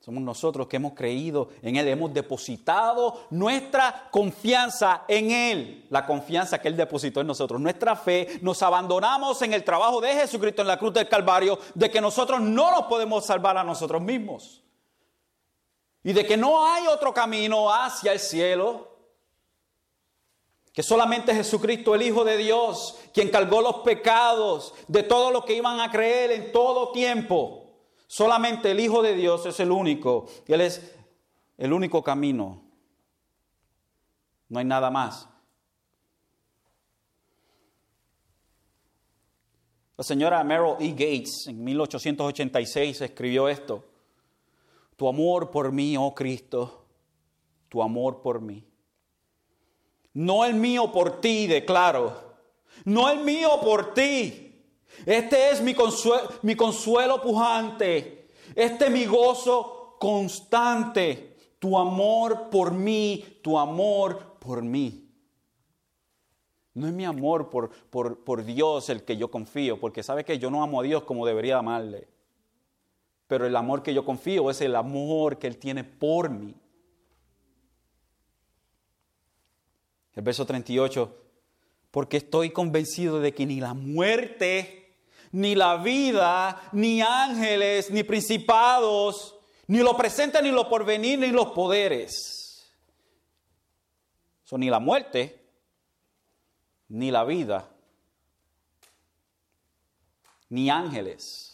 Somos 0.00 0.22
nosotros 0.22 0.66
que 0.66 0.76
hemos 0.76 0.94
creído 0.94 1.50
en 1.60 1.76
Él, 1.76 1.86
hemos 1.88 2.12
depositado 2.14 3.26
nuestra 3.28 4.08
confianza 4.10 5.04
en 5.06 5.30
Él, 5.30 5.86
la 5.90 6.06
confianza 6.06 6.58
que 6.58 6.68
Él 6.68 6.76
depositó 6.76 7.20
en 7.20 7.26
nosotros, 7.26 7.60
nuestra 7.60 7.94
fe, 7.94 8.38
nos 8.40 8.62
abandonamos 8.62 9.42
en 9.42 9.52
el 9.52 9.62
trabajo 9.62 10.00
de 10.00 10.14
Jesucristo 10.14 10.62
en 10.62 10.68
la 10.68 10.78
cruz 10.78 10.94
del 10.94 11.06
Calvario, 11.06 11.58
de 11.74 11.90
que 11.90 12.00
nosotros 12.00 12.40
no 12.40 12.70
nos 12.70 12.84
podemos 12.84 13.26
salvar 13.26 13.58
a 13.58 13.64
nosotros 13.64 14.00
mismos. 14.00 14.62
Y 16.02 16.14
de 16.14 16.24
que 16.24 16.38
no 16.38 16.66
hay 16.66 16.86
otro 16.86 17.12
camino 17.12 17.70
hacia 17.70 18.12
el 18.12 18.20
cielo, 18.20 18.88
que 20.72 20.82
solamente 20.82 21.34
Jesucristo, 21.34 21.94
el 21.94 22.00
Hijo 22.00 22.24
de 22.24 22.38
Dios, 22.38 22.98
quien 23.12 23.28
cargó 23.28 23.60
los 23.60 23.80
pecados 23.80 24.72
de 24.88 25.02
todos 25.02 25.30
los 25.30 25.44
que 25.44 25.56
iban 25.56 25.78
a 25.78 25.90
creer 25.90 26.30
en 26.30 26.52
todo 26.52 26.90
tiempo, 26.90 27.69
solamente 28.10 28.72
el 28.72 28.80
Hijo 28.80 29.02
de 29.02 29.14
Dios 29.14 29.46
es 29.46 29.60
el 29.60 29.70
único, 29.70 30.26
Él 30.48 30.62
es 30.62 30.96
el 31.56 31.72
único 31.72 32.02
camino. 32.02 32.60
No 34.48 34.58
hay 34.58 34.64
nada 34.64 34.90
más. 34.90 35.28
La 39.96 40.02
señora 40.02 40.42
Merrill 40.42 40.74
E. 40.80 40.90
Gates 40.90 41.46
en 41.46 41.62
1886 41.62 43.00
escribió 43.00 43.48
esto. 43.48 43.84
Tu 44.96 45.08
amor 45.08 45.52
por 45.52 45.70
mí, 45.70 45.96
oh 45.96 46.12
Cristo, 46.12 46.84
tu 47.68 47.80
amor 47.80 48.22
por 48.22 48.40
mí. 48.40 48.66
No 50.14 50.44
el 50.44 50.54
mío 50.54 50.90
por 50.90 51.20
ti, 51.20 51.46
declaro. 51.46 52.34
No 52.84 53.08
el 53.08 53.20
mío 53.20 53.60
por 53.62 53.94
ti. 53.94 54.49
Este 55.06 55.50
es 55.50 55.60
mi 55.60 55.74
consuelo, 55.74 56.28
mi 56.42 56.54
consuelo 56.54 57.20
pujante. 57.20 58.30
Este 58.54 58.86
es 58.86 58.90
mi 58.90 59.04
gozo 59.04 59.96
constante. 59.98 61.36
Tu 61.58 61.76
amor 61.76 62.50
por 62.50 62.72
mí, 62.72 63.38
tu 63.42 63.58
amor 63.58 64.38
por 64.38 64.62
mí. 64.62 65.08
No 66.74 66.86
es 66.86 66.92
mi 66.92 67.04
amor 67.04 67.50
por, 67.50 67.70
por, 67.70 68.24
por 68.24 68.44
Dios 68.44 68.88
el 68.88 69.04
que 69.04 69.16
yo 69.16 69.30
confío, 69.30 69.78
porque 69.78 70.02
sabe 70.02 70.24
que 70.24 70.38
yo 70.38 70.50
no 70.50 70.62
amo 70.62 70.80
a 70.80 70.82
Dios 70.82 71.02
como 71.02 71.26
debería 71.26 71.58
amarle 71.58 72.08
pero 73.30 73.46
el 73.46 73.54
amor 73.54 73.84
que 73.84 73.94
yo 73.94 74.04
confío 74.04 74.50
es 74.50 74.60
el 74.60 74.74
amor 74.74 75.38
que 75.38 75.46
Él 75.46 75.56
tiene 75.56 75.84
por 75.84 76.30
mí. 76.30 76.52
El 80.14 80.24
verso 80.24 80.44
38, 80.44 81.16
porque 81.92 82.16
estoy 82.16 82.50
convencido 82.50 83.20
de 83.20 83.32
que 83.32 83.46
ni 83.46 83.60
la 83.60 83.72
muerte, 83.72 84.79
ni 85.32 85.54
la 85.54 85.76
vida, 85.76 86.70
ni 86.72 87.00
ángeles, 87.00 87.90
ni 87.90 88.02
principados, 88.02 89.36
ni 89.66 89.78
lo 89.78 89.96
presente, 89.96 90.42
ni 90.42 90.50
lo 90.50 90.68
porvenir, 90.68 91.18
ni 91.18 91.28
los 91.28 91.50
poderes. 91.52 92.70
Son 94.44 94.60
ni 94.60 94.68
la 94.68 94.80
muerte, 94.80 95.40
ni 96.88 97.10
la 97.10 97.24
vida, 97.24 97.70
ni 100.48 100.68
ángeles 100.68 101.50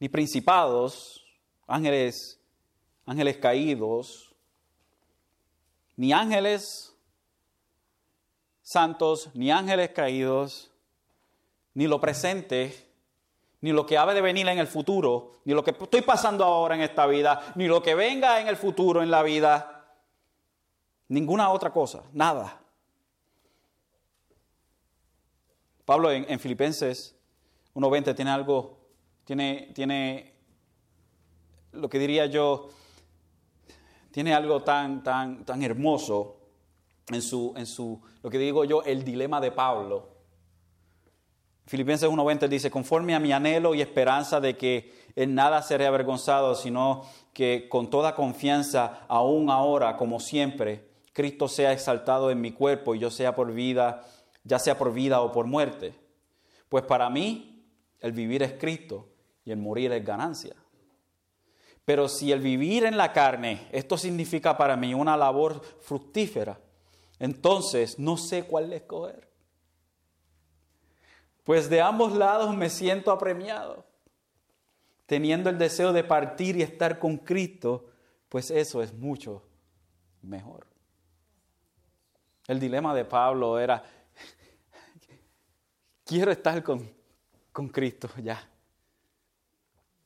ni 0.00 0.08
principados, 0.08 1.22
ángeles, 1.66 2.40
ángeles 3.04 3.36
caídos, 3.36 4.34
ni 5.94 6.12
ángeles 6.12 6.96
santos, 8.62 9.28
ni 9.34 9.50
ángeles 9.50 9.90
caídos, 9.90 10.69
ni 11.74 11.86
lo 11.86 12.00
presente, 12.00 12.88
ni 13.60 13.72
lo 13.72 13.86
que 13.86 13.98
ha 13.98 14.06
de 14.06 14.20
venir 14.20 14.48
en 14.48 14.58
el 14.58 14.66
futuro, 14.66 15.40
ni 15.44 15.54
lo 15.54 15.62
que 15.62 15.70
estoy 15.70 16.02
pasando 16.02 16.44
ahora 16.44 16.74
en 16.74 16.82
esta 16.82 17.06
vida, 17.06 17.52
ni 17.56 17.66
lo 17.66 17.82
que 17.82 17.94
venga 17.94 18.40
en 18.40 18.48
el 18.48 18.56
futuro 18.56 19.02
en 19.02 19.10
la 19.10 19.22
vida, 19.22 19.98
ninguna 21.08 21.50
otra 21.50 21.72
cosa, 21.72 22.02
nada. 22.12 22.60
Pablo 25.84 26.10
en, 26.10 26.24
en 26.28 26.38
Filipenses 26.38 27.16
1.20 27.74 28.14
tiene 28.14 28.30
algo 28.30 28.80
tiene, 29.30 29.70
tiene 29.74 30.34
lo 31.70 31.88
que 31.88 32.00
diría 32.00 32.26
yo, 32.26 32.68
tiene 34.10 34.34
algo 34.34 34.64
tan, 34.64 35.04
tan, 35.04 35.44
tan 35.44 35.62
hermoso 35.62 36.36
en 37.06 37.22
su, 37.22 37.54
en 37.56 37.64
su, 37.64 38.02
lo 38.24 38.28
que 38.28 38.38
digo 38.38 38.64
yo, 38.64 38.82
el 38.82 39.04
dilema 39.04 39.40
de 39.40 39.52
Pablo. 39.52 40.08
Filipenses 41.70 42.10
1.20 42.10 42.48
dice, 42.48 42.68
conforme 42.68 43.14
a 43.14 43.20
mi 43.20 43.30
anhelo 43.30 43.76
y 43.76 43.80
esperanza 43.80 44.40
de 44.40 44.56
que 44.56 44.92
en 45.14 45.36
nada 45.36 45.62
seré 45.62 45.86
avergonzado, 45.86 46.56
sino 46.56 47.04
que 47.32 47.68
con 47.68 47.90
toda 47.90 48.16
confianza, 48.16 49.06
aún 49.06 49.50
ahora, 49.50 49.96
como 49.96 50.18
siempre, 50.18 50.88
Cristo 51.12 51.46
sea 51.46 51.72
exaltado 51.72 52.32
en 52.32 52.40
mi 52.40 52.50
cuerpo 52.50 52.96
y 52.96 52.98
yo 52.98 53.08
sea 53.08 53.36
por 53.36 53.52
vida, 53.52 54.04
ya 54.42 54.58
sea 54.58 54.76
por 54.76 54.92
vida 54.92 55.20
o 55.20 55.30
por 55.30 55.46
muerte. 55.46 55.94
Pues 56.68 56.82
para 56.82 57.08
mí 57.08 57.64
el 58.00 58.10
vivir 58.10 58.42
es 58.42 58.54
Cristo 58.54 59.06
y 59.44 59.52
el 59.52 59.58
morir 59.58 59.92
es 59.92 60.04
ganancia. 60.04 60.56
Pero 61.84 62.08
si 62.08 62.32
el 62.32 62.40
vivir 62.40 62.84
en 62.84 62.96
la 62.96 63.12
carne, 63.12 63.68
esto 63.70 63.96
significa 63.96 64.58
para 64.58 64.76
mí 64.76 64.92
una 64.92 65.16
labor 65.16 65.62
fructífera, 65.82 66.58
entonces 67.20 67.96
no 67.96 68.16
sé 68.16 68.42
cuál 68.42 68.72
escoger. 68.72 69.29
Pues 71.50 71.68
de 71.68 71.80
ambos 71.80 72.12
lados 72.12 72.54
me 72.54 72.70
siento 72.70 73.10
apremiado, 73.10 73.84
teniendo 75.04 75.50
el 75.50 75.58
deseo 75.58 75.92
de 75.92 76.04
partir 76.04 76.56
y 76.56 76.62
estar 76.62 77.00
con 77.00 77.16
Cristo, 77.16 77.86
pues 78.28 78.52
eso 78.52 78.80
es 78.84 78.94
mucho 78.94 79.42
mejor. 80.22 80.68
El 82.46 82.60
dilema 82.60 82.94
de 82.94 83.04
Pablo 83.04 83.58
era, 83.58 83.82
quiero 86.04 86.30
estar 86.30 86.62
con, 86.62 86.88
con 87.50 87.66
Cristo 87.66 88.08
ya. 88.22 88.48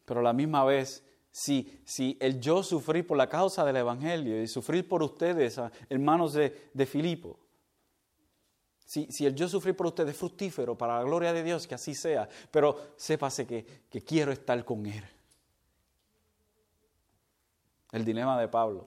Pero 0.07 0.21
a 0.21 0.23
la 0.23 0.33
misma 0.33 0.65
vez, 0.65 1.05
si, 1.31 1.79
si 1.85 2.17
el 2.23 2.41
yo 2.41 2.63
sufrir 2.63 3.07
por 3.07 3.19
la 3.19 3.29
causa 3.29 3.67
del 3.67 3.77
Evangelio 3.77 4.43
y 4.43 4.49
sufrir 4.49 4.89
por 4.89 5.03
ustedes, 5.03 5.59
ah, 5.59 5.71
hermanos 5.91 6.33
de, 6.33 6.71
de 6.73 6.87
Filipo, 6.87 7.39
si, 8.85 9.07
si, 9.11 9.27
el 9.27 9.35
yo 9.35 9.49
sufrir 9.49 9.77
por 9.77 9.87
ustedes 9.87 10.11
es 10.11 10.17
fructífero 10.19 10.77
para 10.77 10.99
la 10.99 11.05
gloria 11.05 11.33
de 11.33 11.43
Dios, 11.43 11.67
que 11.67 11.75
así 11.75 11.95
sea, 11.95 12.29
pero 12.51 12.93
sépase 12.97 13.47
que, 13.47 13.65
que 13.91 14.03
quiero 14.03 14.33
estar 14.33 14.63
con 14.65 14.85
Él. 14.87 15.05
El 17.93 18.05
dilema 18.05 18.39
de 18.41 18.49
Pablo. 18.49 18.87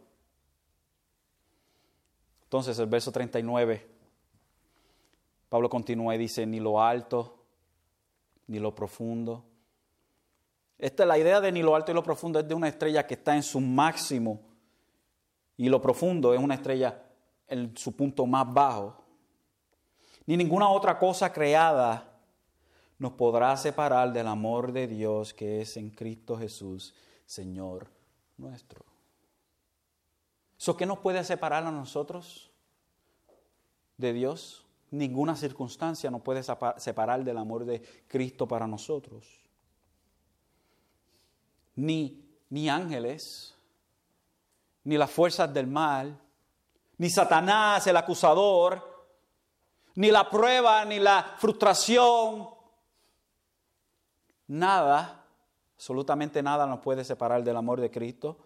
Entonces 2.44 2.78
el 2.80 2.88
verso 2.88 3.12
39, 3.12 3.88
Pablo 5.50 5.70
continúa 5.70 6.16
y 6.16 6.18
dice, 6.18 6.46
ni 6.46 6.60
lo 6.60 6.82
alto, 6.82 7.44
ni 8.48 8.60
lo 8.60 8.74
profundo, 8.74 9.44
esta 10.78 11.04
es 11.04 11.08
la 11.08 11.18
idea 11.18 11.42
de 11.42 11.52
ni 11.52 11.64
lo 11.64 11.76
alto 11.76 11.92
y 11.92 11.96
lo 11.96 12.04
profundo, 12.04 12.40
es 12.40 12.48
de 12.48 12.54
una 12.54 12.68
estrella 12.68 13.08
que 13.08 13.16
está 13.16 13.36
en 13.36 13.44
su 13.44 13.60
máximo 13.60 14.40
y 15.56 15.70
lo 15.70 15.82
profundo 15.82 16.34
es 16.34 16.40
una 16.40 16.54
estrella 16.54 17.04
en 17.48 17.76
su 17.76 17.96
punto 17.96 18.26
más 18.28 18.52
bajo. 18.54 19.04
Ni 20.28 20.38
ninguna 20.38 20.70
otra 20.70 21.00
cosa 21.00 21.34
creada 21.34 22.20
nos 23.00 23.14
podrá 23.14 23.58
separar 23.58 24.14
del 24.14 24.28
amor 24.28 24.72
de 24.72 24.88
Dios 24.88 25.34
que 25.34 25.62
es 25.62 25.76
en 25.78 25.90
Cristo 25.90 26.38
Jesús, 26.38 26.94
Señor 27.26 27.88
nuestro. 28.38 28.86
¿Eso 30.60 30.78
qué 30.78 30.86
nos 30.86 31.00
puede 31.00 31.24
separar 31.24 31.66
a 31.66 31.72
nosotros 31.72 32.52
de 33.98 34.14
Dios? 34.14 34.64
Ninguna 34.92 35.36
circunstancia 35.36 36.12
nos 36.12 36.22
puede 36.22 36.44
separar 36.78 37.24
del 37.24 37.40
amor 37.40 37.66
de 37.66 37.82
Cristo 38.08 38.48
para 38.48 38.68
nosotros 38.68 39.48
ni, 41.78 42.28
ni 42.50 42.68
ángeles, 42.68 43.56
ni 44.84 44.98
las 44.98 45.10
fuerzas 45.10 45.54
del 45.54 45.68
mal, 45.68 46.20
ni 46.98 47.10
Satanás, 47.10 47.86
el 47.88 47.96
acusador, 47.96 48.97
ni 49.98 50.12
la 50.12 50.30
prueba, 50.30 50.86
ni 50.86 51.00
la 51.00 51.36
frustración. 51.38 52.48
Nada, 54.48 55.26
absolutamente 55.76 56.44
nada 56.44 56.68
nos 56.68 56.80
puede 56.80 57.04
separar 57.04 57.44
del 57.44 57.58
amor 57.58 57.82
de 57.82 57.90
Cristo. 57.90 58.38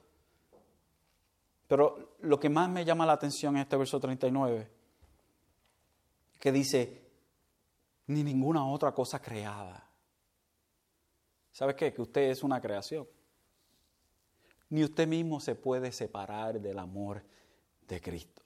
Pero 1.67 2.15
lo 2.21 2.39
que 2.39 2.49
más 2.49 2.69
me 2.69 2.85
llama 2.85 3.05
la 3.05 3.13
atención 3.13 3.55
en 3.55 3.63
este 3.63 3.75
verso 3.75 3.99
39, 3.99 4.71
que 6.39 6.51
dice, 6.53 7.01
ni 8.07 8.23
ninguna 8.23 8.65
otra 8.65 8.93
cosa 8.93 9.21
creada. 9.21 9.89
¿Sabe 11.51 11.75
qué? 11.75 11.93
Que 11.93 12.01
usted 12.01 12.29
es 12.29 12.43
una 12.43 12.61
creación. 12.61 13.05
Ni 14.69 14.85
usted 14.85 15.05
mismo 15.05 15.41
se 15.41 15.55
puede 15.55 15.91
separar 15.91 16.61
del 16.61 16.79
amor 16.79 17.21
de 17.87 17.99
Cristo. 17.99 18.41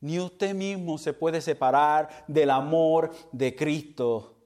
Ni 0.00 0.20
usted 0.20 0.54
mismo 0.54 0.98
se 0.98 1.12
puede 1.12 1.40
separar 1.40 2.24
del 2.28 2.50
amor 2.50 3.12
de 3.32 3.54
Cristo, 3.56 4.36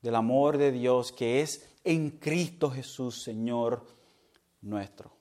del 0.00 0.14
amor 0.14 0.58
de 0.58 0.72
Dios 0.72 1.12
que 1.12 1.40
es 1.40 1.70
en 1.84 2.10
Cristo 2.18 2.70
Jesús, 2.70 3.22
Señor 3.22 3.86
nuestro. 4.62 5.12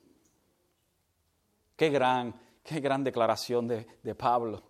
Qué 1.76 1.89
gran, 1.89 2.34
qué 2.64 2.80
gran 2.80 3.04
declaración 3.04 3.68
de, 3.68 3.86
de 4.02 4.16
Pablo. 4.16 4.64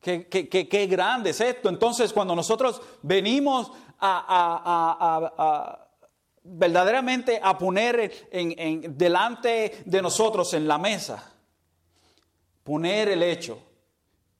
Qué, 0.00 0.28
qué, 0.28 0.48
qué, 0.48 0.86
grande 0.86 1.30
es 1.30 1.40
esto. 1.40 1.70
Entonces, 1.70 2.12
cuando 2.12 2.36
nosotros 2.36 2.82
venimos 3.00 3.72
a, 3.98 5.88
verdaderamente 6.42 7.40
a 7.42 7.56
poner 7.56 8.28
en, 8.30 8.98
delante 8.98 9.82
de 9.86 10.02
nosotros 10.02 10.52
en 10.52 10.68
la 10.68 10.76
mesa, 10.76 11.33
poner 12.64 13.10
el 13.10 13.22
hecho, 13.22 13.62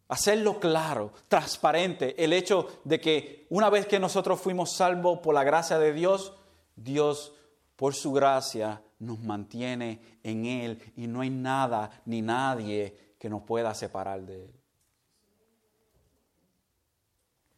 hacerlo 0.08 0.58
claro, 0.58 1.12
transparente, 1.28 2.22
el 2.22 2.32
hecho 2.32 2.80
de 2.84 3.00
que 3.00 3.46
una 3.50 3.70
vez 3.70 3.86
que 3.86 4.00
nosotros 4.00 4.40
fuimos 4.40 4.72
salvos 4.72 5.20
por 5.20 5.34
la 5.34 5.44
gracia 5.44 5.78
de 5.78 5.92
Dios, 5.92 6.32
Dios 6.74 7.34
por 7.76 7.94
su 7.94 8.12
gracia 8.12 8.82
nos 8.98 9.20
mantiene 9.20 10.18
en 10.22 10.46
Él 10.46 10.92
y 10.96 11.06
no 11.06 11.20
hay 11.20 11.30
nada 11.30 12.02
ni 12.06 12.22
nadie 12.22 13.14
que 13.18 13.28
nos 13.28 13.42
pueda 13.42 13.74
separar 13.74 14.22
de 14.22 14.46
Él. 14.46 14.54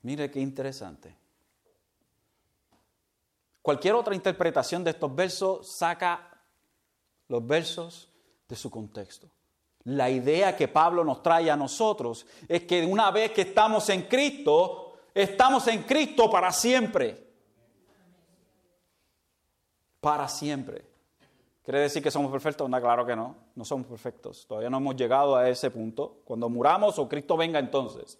Mire 0.02 0.30
qué 0.30 0.40
interesante. 0.40 1.16
Cualquier 3.62 3.94
otra 3.94 4.14
interpretación 4.14 4.84
de 4.84 4.90
estos 4.90 5.12
versos 5.14 5.76
saca 5.76 6.40
los 7.28 7.44
versos 7.44 8.08
de 8.48 8.54
su 8.54 8.70
contexto. 8.70 9.28
La 9.86 10.10
idea 10.10 10.56
que 10.56 10.66
Pablo 10.66 11.04
nos 11.04 11.22
trae 11.22 11.48
a 11.48 11.56
nosotros 11.56 12.26
es 12.48 12.64
que 12.64 12.84
una 12.84 13.12
vez 13.12 13.30
que 13.30 13.42
estamos 13.42 13.88
en 13.88 14.02
Cristo, 14.02 14.94
estamos 15.14 15.68
en 15.68 15.84
Cristo 15.84 16.28
para 16.28 16.50
siempre. 16.50 17.24
Para 20.00 20.28
siempre. 20.28 20.84
¿Quiere 21.62 21.80
decir 21.80 22.02
que 22.02 22.10
somos 22.10 22.32
perfectos? 22.32 22.68
No, 22.68 22.80
claro 22.80 23.06
que 23.06 23.14
no. 23.14 23.36
No 23.54 23.64
somos 23.64 23.86
perfectos. 23.86 24.44
Todavía 24.48 24.70
no 24.70 24.78
hemos 24.78 24.96
llegado 24.96 25.36
a 25.36 25.48
ese 25.48 25.70
punto. 25.70 26.18
Cuando 26.24 26.48
muramos 26.48 26.98
o 26.98 27.08
Cristo 27.08 27.36
venga 27.36 27.60
entonces. 27.60 28.18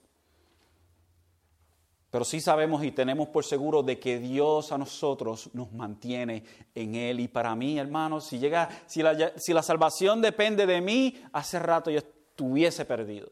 Pero 2.17 2.25
sí 2.25 2.41
sabemos 2.41 2.83
y 2.83 2.93
tenemos 2.93 3.29
por 3.29 3.45
seguro 3.45 3.83
de 3.83 4.01
que 4.01 4.19
Dios 4.19 4.73
a 4.73 4.79
nosotros 4.79 5.51
nos 5.53 5.71
mantiene 5.73 6.43
en 6.75 6.95
Él. 6.95 7.21
Y 7.21 7.29
para 7.29 7.55
mí, 7.55 7.79
hermanos, 7.79 8.25
si, 8.25 8.39
llega, 8.39 8.71
si, 8.87 9.03
la, 9.03 9.35
si 9.37 9.53
la 9.53 9.63
salvación 9.63 10.23
depende 10.23 10.65
de 10.65 10.81
mí, 10.81 11.23
hace 11.35 11.59
rato 11.59 11.91
yo 11.91 11.99
estuviese 11.99 12.87
perdido. 12.87 13.29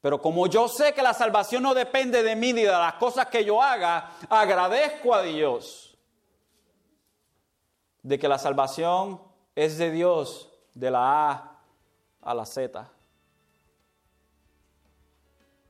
Pero 0.00 0.20
como 0.20 0.48
yo 0.48 0.66
sé 0.66 0.92
que 0.92 1.00
la 1.00 1.14
salvación 1.14 1.62
no 1.62 1.74
depende 1.74 2.24
de 2.24 2.34
mí 2.34 2.52
ni 2.52 2.62
de 2.62 2.72
las 2.72 2.94
cosas 2.94 3.26
que 3.26 3.44
yo 3.44 3.62
haga, 3.62 4.16
agradezco 4.28 5.14
a 5.14 5.22
Dios 5.22 5.96
de 8.02 8.18
que 8.18 8.26
la 8.26 8.38
salvación 8.38 9.22
es 9.54 9.78
de 9.78 9.92
Dios, 9.92 10.50
de 10.74 10.90
la 10.90 11.30
A 11.30 11.60
a 12.20 12.34
la 12.34 12.44
Z. 12.44 12.97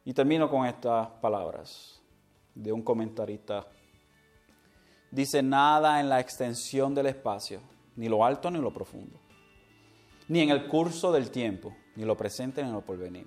Y 0.09 0.15
termino 0.15 0.49
con 0.49 0.65
estas 0.65 1.07
palabras 1.21 2.01
de 2.55 2.73
un 2.73 2.81
comentarista. 2.81 3.67
Dice, 5.11 5.43
nada 5.43 6.01
en 6.01 6.09
la 6.09 6.19
extensión 6.19 6.95
del 6.95 7.09
espacio, 7.09 7.61
ni 7.95 8.09
lo 8.09 8.25
alto 8.25 8.51
ni 8.51 8.59
lo 8.59 8.73
profundo, 8.73 9.21
ni 10.29 10.41
en 10.41 10.49
el 10.49 10.67
curso 10.67 11.13
del 11.13 11.31
tiempo, 11.31 11.77
ni 11.95 12.07
lo 12.07 12.17
presente 12.17 12.65
ni 12.65 12.73
lo 12.73 12.81
porvenir. 12.81 13.27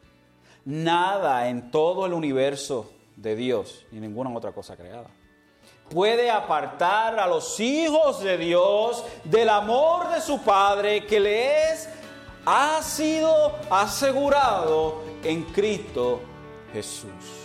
Nada 0.65 1.49
en 1.49 1.69
todo 1.69 2.07
el 2.07 2.13
universo 2.13 2.91
de 3.15 3.35
Dios, 3.35 3.85
ni 3.91 3.99
ninguna 3.99 4.35
otra 4.35 4.51
cosa 4.51 4.75
creada 4.75 5.11
puede 5.87 6.31
apartar 6.31 7.19
a 7.19 7.27
los 7.27 7.59
hijos 7.59 8.23
de 8.23 8.37
Dios 8.37 9.03
del 9.25 9.49
amor 9.49 10.09
de 10.09 10.21
su 10.21 10.41
Padre 10.41 11.05
que 11.05 11.19
les 11.19 11.89
ha 12.45 12.81
sido 12.81 13.57
asegurado 13.69 15.03
en 15.21 15.43
Cristo 15.43 16.30
Jesús. 16.73 17.40